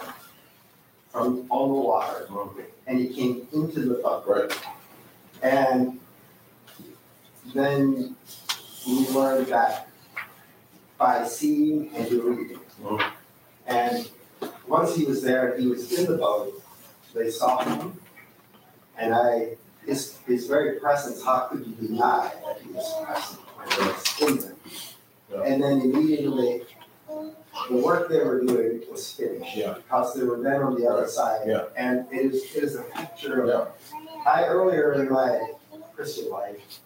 [1.12, 2.28] from on the water
[2.88, 4.24] and he came into the boat.
[4.28, 4.60] Right.
[5.42, 6.00] And
[7.54, 8.16] then
[8.88, 9.90] we learned that
[10.98, 12.60] by seeing and believing.
[12.82, 13.12] Mhm.
[13.68, 14.10] And
[14.68, 16.62] once he was there, he was in the boat,
[17.14, 18.00] they saw him.
[18.98, 23.43] And I, his, his very presence, how could you deny that he was present
[23.78, 24.56] when he was in them?
[25.32, 25.42] Yeah.
[25.42, 26.64] And then immediately,
[27.70, 29.56] the work they were doing was finished.
[29.56, 29.74] Yeah.
[29.74, 31.42] Because they were then on the other side.
[31.48, 31.66] Yeah.
[31.76, 33.70] And it is, it is a picture of.
[34.26, 35.52] I earlier in my
[35.96, 36.80] Christian life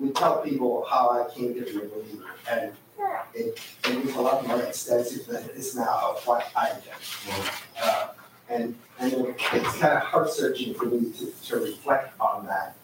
[0.00, 2.72] we tell people how I came to be a believer, and
[3.34, 7.50] it, it was a lot more extensive than it is now of what I did.
[7.82, 8.08] Uh,
[8.48, 12.76] and and it's kind of heart searching for me to, to reflect on that.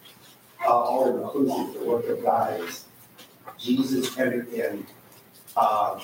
[0.65, 2.85] Uh, all inclusive, the work of God is
[3.67, 4.87] Jesus entered in.
[5.57, 6.01] Um,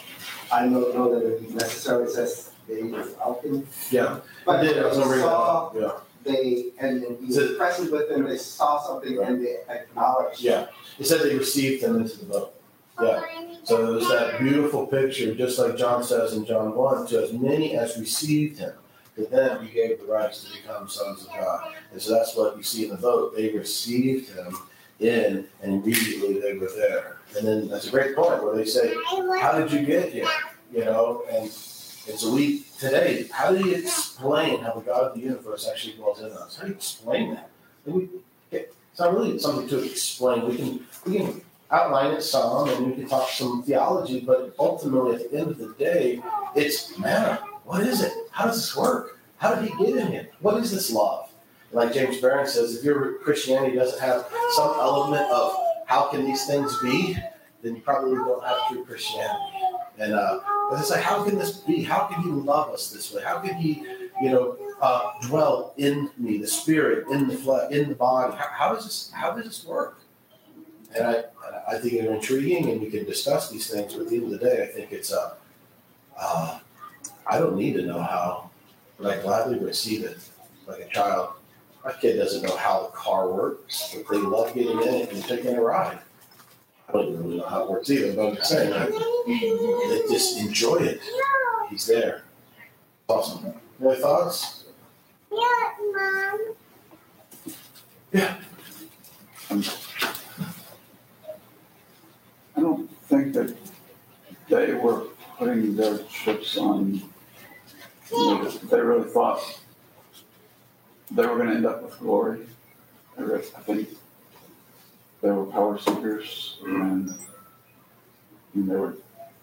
[0.51, 3.67] I don't know that it necessarily says they were falcon.
[3.91, 4.21] Yeah.
[4.45, 4.79] But I did.
[4.83, 5.93] I was they over saw, Yeah.
[6.25, 10.41] they, and then he So- was present with them, they saw something and they acknowledged.
[10.41, 10.67] Yeah.
[10.99, 12.55] It said they received him into the boat.
[13.01, 13.23] Yeah.
[13.65, 17.77] So there's that beautiful picture, just like John says in John 1, to as many
[17.77, 18.73] as received him,
[19.17, 21.73] to them he gave the rights to become sons of God.
[21.93, 23.37] And so that's what you see in the boat.
[23.37, 24.57] They received him
[25.01, 27.19] in, and immediately they were there.
[27.37, 28.95] And then that's a great point where they say,
[29.41, 30.29] How did you get here?
[30.73, 31.51] You know, and
[32.09, 35.95] and so we today, how do you explain how the God of the universe actually
[35.95, 36.57] dwells in us?
[36.57, 37.51] How do you explain that?
[37.87, 38.09] And we,
[38.51, 40.49] it's not really something to explain.
[40.49, 41.41] We can we can
[41.71, 45.59] outline it some and we can talk some theology, but ultimately at the end of
[45.59, 46.21] the day,
[46.55, 48.13] it's man, what is it?
[48.31, 49.19] How does this work?
[49.39, 50.29] How did he get in here?
[50.41, 51.22] What is this love?
[51.73, 55.57] Like James Barron says, if your Christianity doesn't have some element of
[55.87, 57.17] how can these things be,
[57.63, 59.41] then you probably don't have true Christianity.
[59.99, 60.41] And uh,
[60.73, 61.83] it's like, how can this be?
[61.83, 63.23] How can he love us this way?
[63.23, 63.85] How can he,
[64.21, 68.37] you know, uh, dwell in me, the spirit, in the flesh, in the body?
[68.37, 69.11] How, how does this?
[69.15, 69.99] How does this work?
[70.95, 71.25] And I,
[71.69, 73.95] I think it's intriguing, and we can discuss these things.
[73.95, 75.35] But at the end of the day, I think it's a.
[76.19, 76.59] Uh,
[77.27, 78.51] I don't need to know how,
[78.99, 80.19] but I gladly receive it
[80.67, 81.35] like a child.
[81.85, 85.25] My kid doesn't know how the car works, but they love getting in it and
[85.25, 85.99] taking a ride.
[86.89, 90.03] I don't even really know how it works either, but I'm just saying, I, they
[90.13, 91.01] just enjoy it.
[91.71, 92.23] He's there.
[93.09, 93.55] Awesome.
[93.85, 94.65] Any thoughts?
[95.33, 96.55] Yeah, Mom.
[98.13, 98.37] Yeah.
[102.57, 103.57] I don't think that
[104.49, 105.07] they were
[105.39, 107.03] putting their chips on,
[108.13, 109.41] you they really thought
[111.15, 112.41] they were gonna end up with glory.
[113.19, 113.89] I think
[115.21, 117.11] they were power seekers and,
[118.55, 118.97] and they were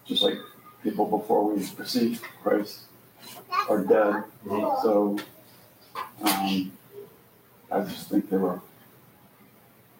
[0.04, 0.38] just like
[0.82, 2.80] people before we received Christ
[3.68, 4.24] are dead.
[4.82, 5.18] So,
[6.22, 6.72] um,
[7.70, 8.60] I just think they were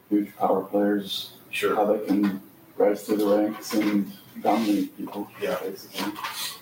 [0.09, 1.75] huge power players Sure.
[1.77, 2.41] how they can
[2.77, 4.13] rise through the ranks and
[4.43, 5.29] dominate people.
[5.41, 5.59] Yeah.
[5.63, 6.13] Basically.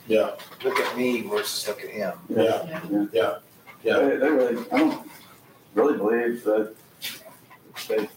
[0.06, 0.32] Yeah.
[0.64, 2.12] Look at me versus look at him.
[2.28, 2.42] Yeah.
[2.42, 2.80] Yeah.
[2.90, 3.06] Yeah.
[3.12, 3.38] Yeah.
[3.82, 5.08] They, they really, I don't
[5.74, 6.74] really believe that
[7.88, 8.08] they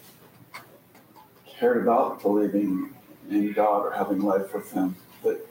[1.48, 2.94] cared about believing
[3.30, 4.96] in God or having life with Him.
[5.24, 5.46] That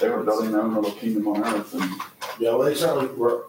[0.00, 1.90] they were building their own little kingdom on earth, and
[2.38, 3.46] Yeah, well, they certainly were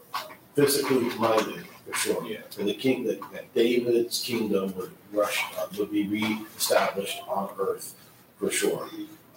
[0.56, 2.28] physically minded for sure.
[2.28, 2.40] Yeah.
[2.60, 7.96] And the king, that, that David's kingdom would rush, uh, would be reestablished on earth
[8.38, 8.90] for sure,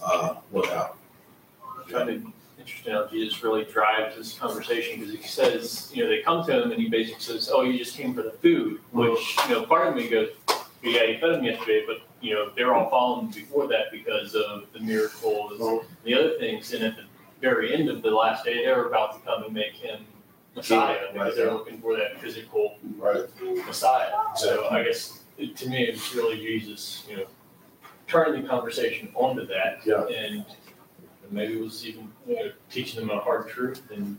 [0.03, 0.99] uh, without.
[1.63, 2.23] I find it
[2.65, 6.63] interesting how Jesus really drives this conversation because he says, you know, they come to
[6.63, 9.67] him and he basically says, "Oh, you just came for the food," which you know,
[9.67, 10.31] part of me goes,
[10.83, 14.65] "Yeah, he fed them yesterday, but you know, they're all following before that because of
[14.73, 17.05] the miracles, and the other things, and at the
[17.41, 20.07] very end of the last day, they're about to come and make him
[20.57, 23.25] Messiah because they're looking for that physical Right.
[23.67, 24.13] Messiah.
[24.37, 27.27] So I guess it, to me, it's really Jesus, you know,
[28.07, 29.81] turning the conversation onto that.
[29.85, 30.07] Yeah.
[30.07, 30.45] And
[31.31, 32.11] maybe it was even
[32.71, 34.19] teaching them a hard truth and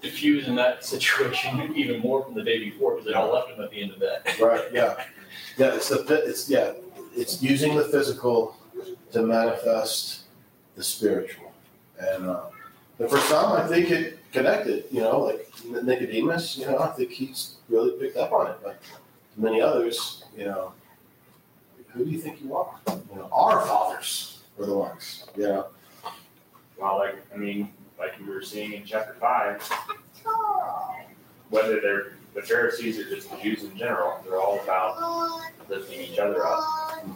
[0.00, 3.70] diffusing that situation even more from the day before because they all left him at
[3.70, 4.38] the end of that.
[4.40, 5.04] Right, yeah.
[5.56, 6.72] Yeah, it's the, it's, yeah,
[7.16, 8.56] it's using the physical
[9.12, 10.22] to manifest
[10.76, 11.52] the spiritual.
[11.98, 12.44] And, uh,
[12.98, 17.10] and for some, I think it connected, you know, like Nicodemus, you know, I think
[17.10, 18.56] he's really picked up on it.
[18.62, 18.80] But
[19.36, 20.72] many others, you know,
[21.88, 22.74] who do you think you are?
[22.88, 25.66] You know, our fathers were the ones, you know.
[26.78, 29.62] Well, like, I mean, like we were seeing in chapter five,
[31.50, 36.18] whether they're the Pharisees or just the Jews in general, they're all about lifting each
[36.18, 36.62] other up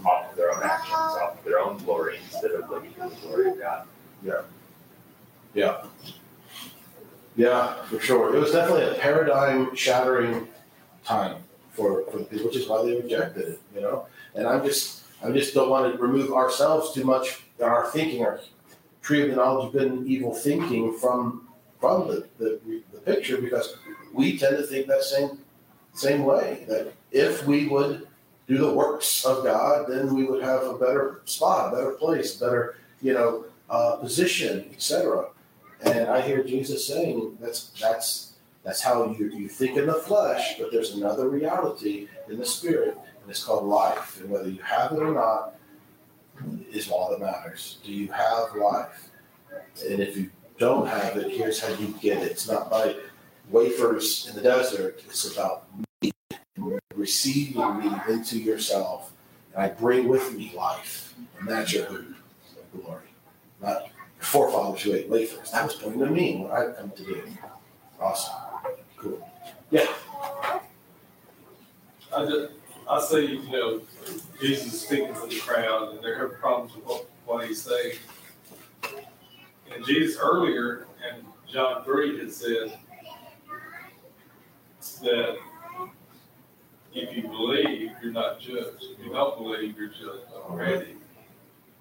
[0.04, 3.16] off of their own actions, off of their own glory instead of looking for the
[3.16, 3.86] glory of God.
[4.24, 4.42] Yeah,
[5.54, 5.84] Yeah.
[7.34, 8.34] Yeah, for sure.
[8.36, 10.48] It was definitely a paradigm shattering
[11.04, 11.36] time
[11.72, 14.06] for, for the people, which is why they rejected it, you know?
[14.34, 18.40] And I'm just, I just don't want to remove ourselves too much our thinking, our
[19.02, 21.48] tree of the knowledge of good and evil thinking from
[21.80, 22.60] from the, the,
[22.92, 23.76] the picture because
[24.12, 25.38] we tend to think that same
[25.94, 28.06] same way that if we would
[28.46, 32.40] do the works of God, then we would have a better spot, a better place,
[32.40, 35.26] a better you know uh, position, etc.
[35.84, 40.56] And I hear Jesus saying that's that's that's how you, you think in the flesh,
[40.58, 44.20] but there's another reality in the spirit, and it's called life.
[44.20, 45.54] And whether you have it or not,
[46.72, 47.78] is all that matters.
[47.84, 49.10] Do you have life?
[49.88, 52.30] And if you don't have it, here's how you get it.
[52.30, 52.96] It's not by
[53.50, 55.02] wafers in the desert.
[55.04, 55.66] It's about
[56.00, 56.12] me
[56.94, 59.12] receiving me into yourself.
[59.54, 61.14] And I bring with me life.
[61.38, 62.14] And that's your hood
[62.58, 63.02] of glory.
[63.60, 65.50] Not your forefathers who ate wafers.
[65.50, 67.22] That was pointing to me, what I've come to do.
[68.00, 68.34] Awesome.
[68.96, 69.28] Cool.
[69.70, 69.86] Yeah.
[72.14, 72.52] I just,
[72.88, 73.80] I see, you know,
[74.40, 77.96] Jesus speaking to the crowd and they're having problems with what, what he's saying.
[79.74, 82.78] And Jesus earlier in John three had said
[85.02, 85.36] that
[86.94, 88.84] if you believe, you're not judged.
[88.98, 90.96] If you don't believe, you're judged already.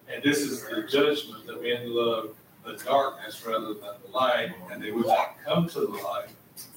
[0.07, 4.81] And this is the judgment that men love the darkness rather than the light, and
[4.81, 6.29] they would not come to the light.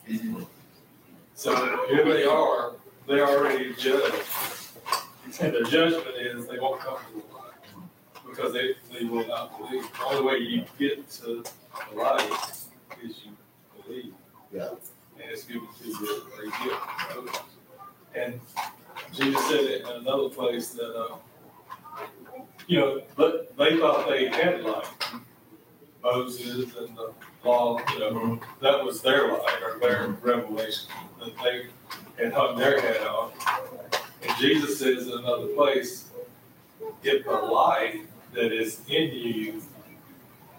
[0.09, 0.43] Mm-hmm.
[1.35, 2.73] So here they are,
[3.07, 4.15] they're already judged.
[5.41, 7.53] And their judgment is they won't come to the light
[8.29, 9.83] because they, they will not believe.
[9.93, 11.45] The only way you get to
[11.91, 12.31] the light
[13.03, 13.33] is you
[13.83, 14.15] believe.
[14.53, 14.71] Yeah.
[15.21, 16.45] And it's given to you a
[17.25, 17.43] gift.
[18.15, 18.41] And
[19.13, 21.17] Jesus said it in another place that, uh,
[22.67, 24.87] you know, but they thought they had light.
[26.03, 27.13] Moses and the
[27.45, 27.79] law,
[28.61, 30.89] that was their light or their revelation
[31.21, 31.67] that they
[32.23, 33.33] had hung their head on.
[34.23, 36.09] And Jesus says in another place,
[37.03, 38.03] if the light
[38.33, 39.63] that is in you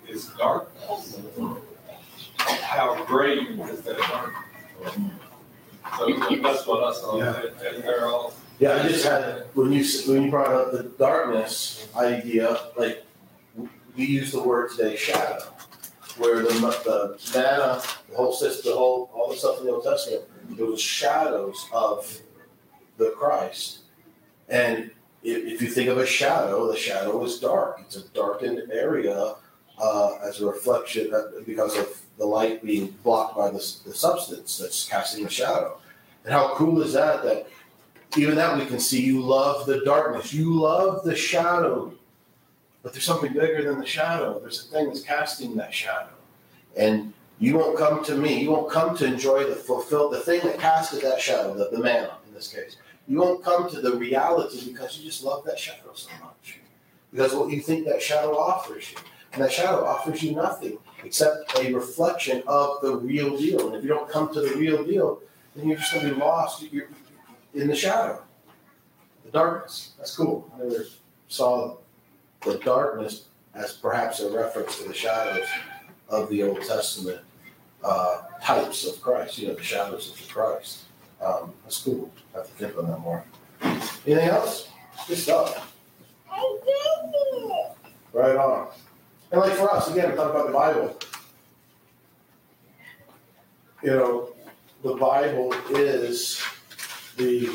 [0.08, 1.20] is darkness,
[2.62, 4.44] how great is that darkness?
[5.98, 6.08] So
[6.42, 7.32] that's what I saw, Yeah.
[7.32, 8.34] that they're all.
[8.60, 13.06] Yeah, I just had when you when you brought up the darkness idea, like
[13.96, 15.44] we use the word today, shadow,
[16.18, 19.84] where the the manna, the whole system, the whole all the stuff in the Old
[19.84, 20.24] Testament,
[20.58, 22.20] it was shadows of
[22.98, 23.80] the Christ.
[24.50, 24.92] And
[25.24, 27.80] if, if you think of a shadow, the shadow is dark.
[27.82, 29.36] It's a darkened area
[29.80, 34.58] uh, as a reflection uh, because of the light being blocked by the, the substance
[34.58, 35.78] that's casting the shadow.
[36.24, 37.24] And how cool is that?
[37.24, 37.48] That
[38.18, 41.94] even that we can see you love the darkness, you love the shadow,
[42.86, 44.40] but there's something bigger than the shadow.
[44.40, 46.14] There's a thing that's casting that shadow,
[46.78, 48.44] and you won't come to me.
[48.44, 51.82] You won't come to enjoy the fulfill the thing that casted that shadow, the, the
[51.82, 52.78] manna in this case.
[53.08, 56.60] You won't come to the reality because you just love that shadow so much.
[57.12, 59.00] Because what you think that shadow offers you,
[59.34, 63.66] and that shadow offers you nothing except a reflection of the real deal.
[63.66, 65.24] And if you don't come to the real deal,
[65.56, 66.62] then you're just going to be lost.
[66.72, 66.90] You're,
[67.56, 68.22] in the shadow,
[69.24, 69.94] the darkness.
[69.98, 70.52] That's cool.
[70.56, 70.86] I never
[71.30, 71.78] saw
[72.46, 75.48] the darkness as perhaps a reference to the shadows
[76.10, 77.20] of the Old Testament
[77.84, 79.38] uh, types of Christ.
[79.40, 80.84] You know, the shadows of the Christ.
[81.22, 82.12] Um, that's cool.
[82.34, 83.24] I have to think on that more.
[83.62, 84.70] Anything else?
[85.08, 85.74] Good stuff.
[88.14, 88.70] Right on.
[89.32, 90.98] And like for us, again, talk about the Bible.
[93.84, 94.30] You know,
[94.84, 96.42] the Bible is
[97.18, 97.50] the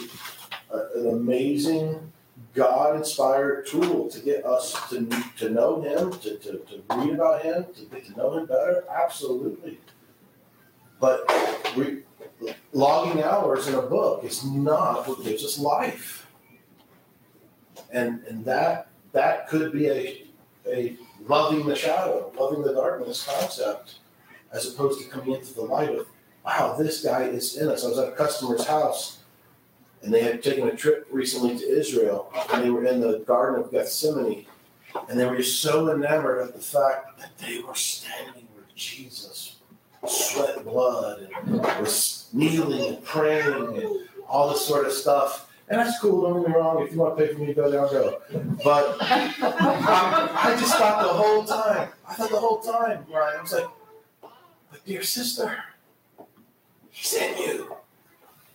[0.73, 2.12] uh, an amazing
[2.55, 5.09] God-inspired tool to get us to
[5.39, 8.85] to know Him, to, to, to read about Him, to get to know Him better.
[8.90, 9.78] Absolutely.
[10.98, 11.24] But
[11.77, 12.02] re-
[12.72, 16.27] logging hours in a book is not what gives us life.
[17.93, 20.27] And and that that could be a
[20.66, 20.97] a
[21.27, 24.01] loving the shadow, loving the darkness concept,
[24.52, 26.06] as opposed to coming into the light of,
[26.44, 27.85] wow, this guy is in us.
[27.85, 29.20] I was at a customer's house
[30.02, 33.62] and they had taken a trip recently to Israel, and they were in the Garden
[33.62, 34.47] of Gethsemane,
[35.09, 39.56] and they were just so enamored of the fact that they were standing where Jesus
[40.06, 45.52] sweat blood and was kneeling and praying and all this sort of stuff.
[45.68, 46.82] And that's cool, don't get me wrong.
[46.82, 48.20] If you want to pay for me to go there, I'll go.
[48.64, 49.32] But I,
[50.35, 53.68] I just thought the whole time, I thought the whole time, Ryan, I was like,
[54.70, 55.62] but dear sister,
[56.90, 57.77] he's in you.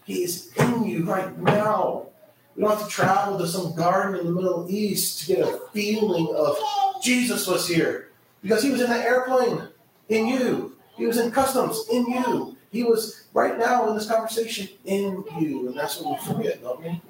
[0.06, 2.07] He is in you right now.
[2.56, 5.60] We don't have to travel to some garden in the Middle East to get a
[5.73, 6.57] feeling of
[7.02, 8.11] Jesus was here.
[8.41, 9.68] Because he was in the airplane
[10.10, 10.77] in you.
[10.95, 12.56] He was in customs in you.
[12.72, 15.68] He was right now in this conversation in you.
[15.68, 17.02] And that's what we forget, don't we?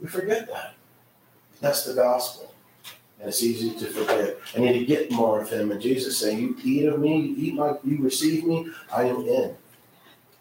[0.00, 0.74] We forget that.
[1.60, 2.54] That's the gospel.
[3.18, 4.36] And it's easy to forget.
[4.54, 5.70] I need to get more of him.
[5.70, 9.18] And Jesus saying, You eat of me, you eat my you receive me, I am
[9.26, 9.54] in.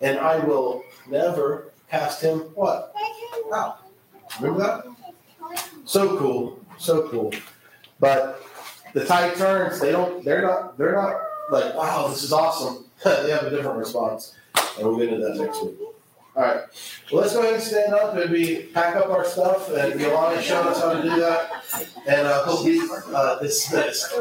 [0.02, 2.96] And I will never cast him what?
[3.54, 3.80] Out.
[4.40, 4.86] Remember that?
[5.86, 6.60] So cool.
[6.80, 7.34] So cool.
[8.00, 8.42] But
[8.94, 12.86] the tide turns, they don't they're not they're not like, wow, this is awesome.
[13.04, 14.36] they have a different response.
[14.78, 15.76] And we'll get into that next week.
[16.34, 16.62] All right.
[17.12, 20.42] Well, let's go ahead and stand up and we pack up our stuff, and Yolanda
[20.42, 21.52] showed us how to do that,
[22.08, 22.82] and uh, we'll be
[23.14, 24.14] uh, dismissed.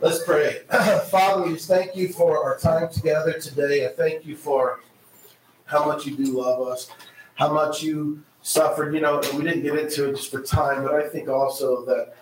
[0.00, 0.62] Let's pray.
[1.10, 3.84] Father, we thank you for our time together today.
[3.84, 4.80] I thank you for
[5.72, 6.88] how much you do love us,
[7.34, 8.94] how much you suffered.
[8.94, 12.14] You know, we didn't get into it just for time, but I think also that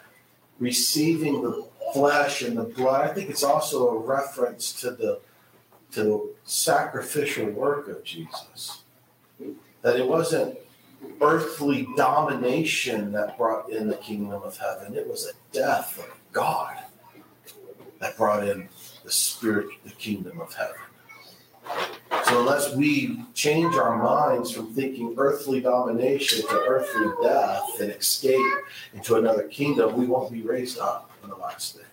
[0.61, 5.21] receiving the flesh and the blood, I think it's also a reference to the
[5.93, 8.85] to sacrificial work of Jesus.
[9.83, 10.57] That it wasn't
[11.21, 16.77] earthly domination that brought in the kingdom of heaven, it was a death of God
[17.99, 18.69] that brought in
[19.03, 20.77] the spirit, the kingdom of heaven.
[22.25, 28.55] So unless we change our minds from thinking earthly domination to earthly death and escape
[28.95, 31.85] into another kingdom, we won't be raised up in the last day.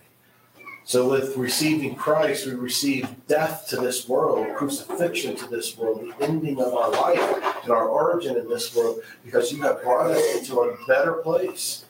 [0.84, 6.24] So with receiving Christ, we receive death to this world, crucifixion to this world, the
[6.24, 10.36] ending of our life and our origin in this world, because you have brought us
[10.36, 11.84] into a better place.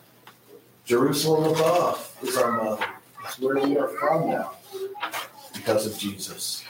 [0.85, 2.87] Jerusalem above is our mother.
[3.25, 4.53] It's where we are from now
[5.55, 6.65] because of Jesus.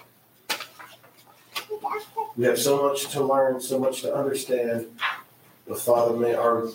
[2.37, 4.87] We have so much to learn, so much to understand.
[5.67, 6.69] But Father, may our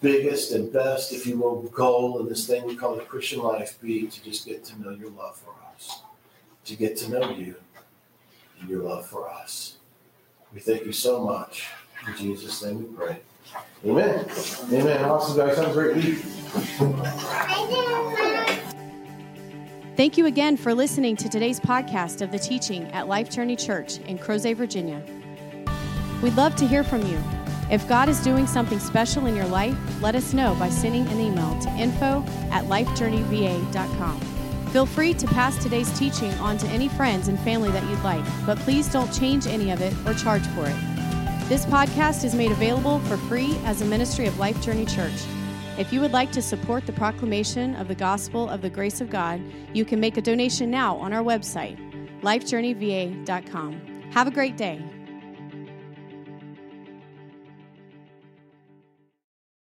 [0.00, 3.78] biggest and best, if you will, goal in this thing we call the Christian life
[3.80, 6.02] be to just get to know your love for us,
[6.64, 7.56] to get to know you
[8.60, 9.76] and your love for us.
[10.52, 11.68] We thank you so much.
[12.06, 13.20] In Jesus' name we pray.
[13.84, 14.26] Amen.
[14.72, 15.04] Amen.
[15.04, 15.56] Awesome, guys.
[15.56, 16.18] Have a great week.
[19.98, 23.98] Thank you again for listening to today's podcast of the teaching at Life Journey Church
[24.06, 25.02] in Crozet, Virginia.
[26.22, 27.20] We'd love to hear from you.
[27.68, 31.18] If God is doing something special in your life, let us know by sending an
[31.18, 34.20] email to info at lifejourneyva.com.
[34.70, 38.24] Feel free to pass today's teaching on to any friends and family that you'd like,
[38.46, 40.76] but please don't change any of it or charge for it.
[41.48, 45.24] This podcast is made available for free as a ministry of Life Journey Church.
[45.78, 49.10] If you would like to support the proclamation of the gospel of the grace of
[49.10, 49.40] God,
[49.72, 51.78] you can make a donation now on our website,
[52.20, 54.10] lifejourneyva.com.
[54.10, 54.82] Have a great day.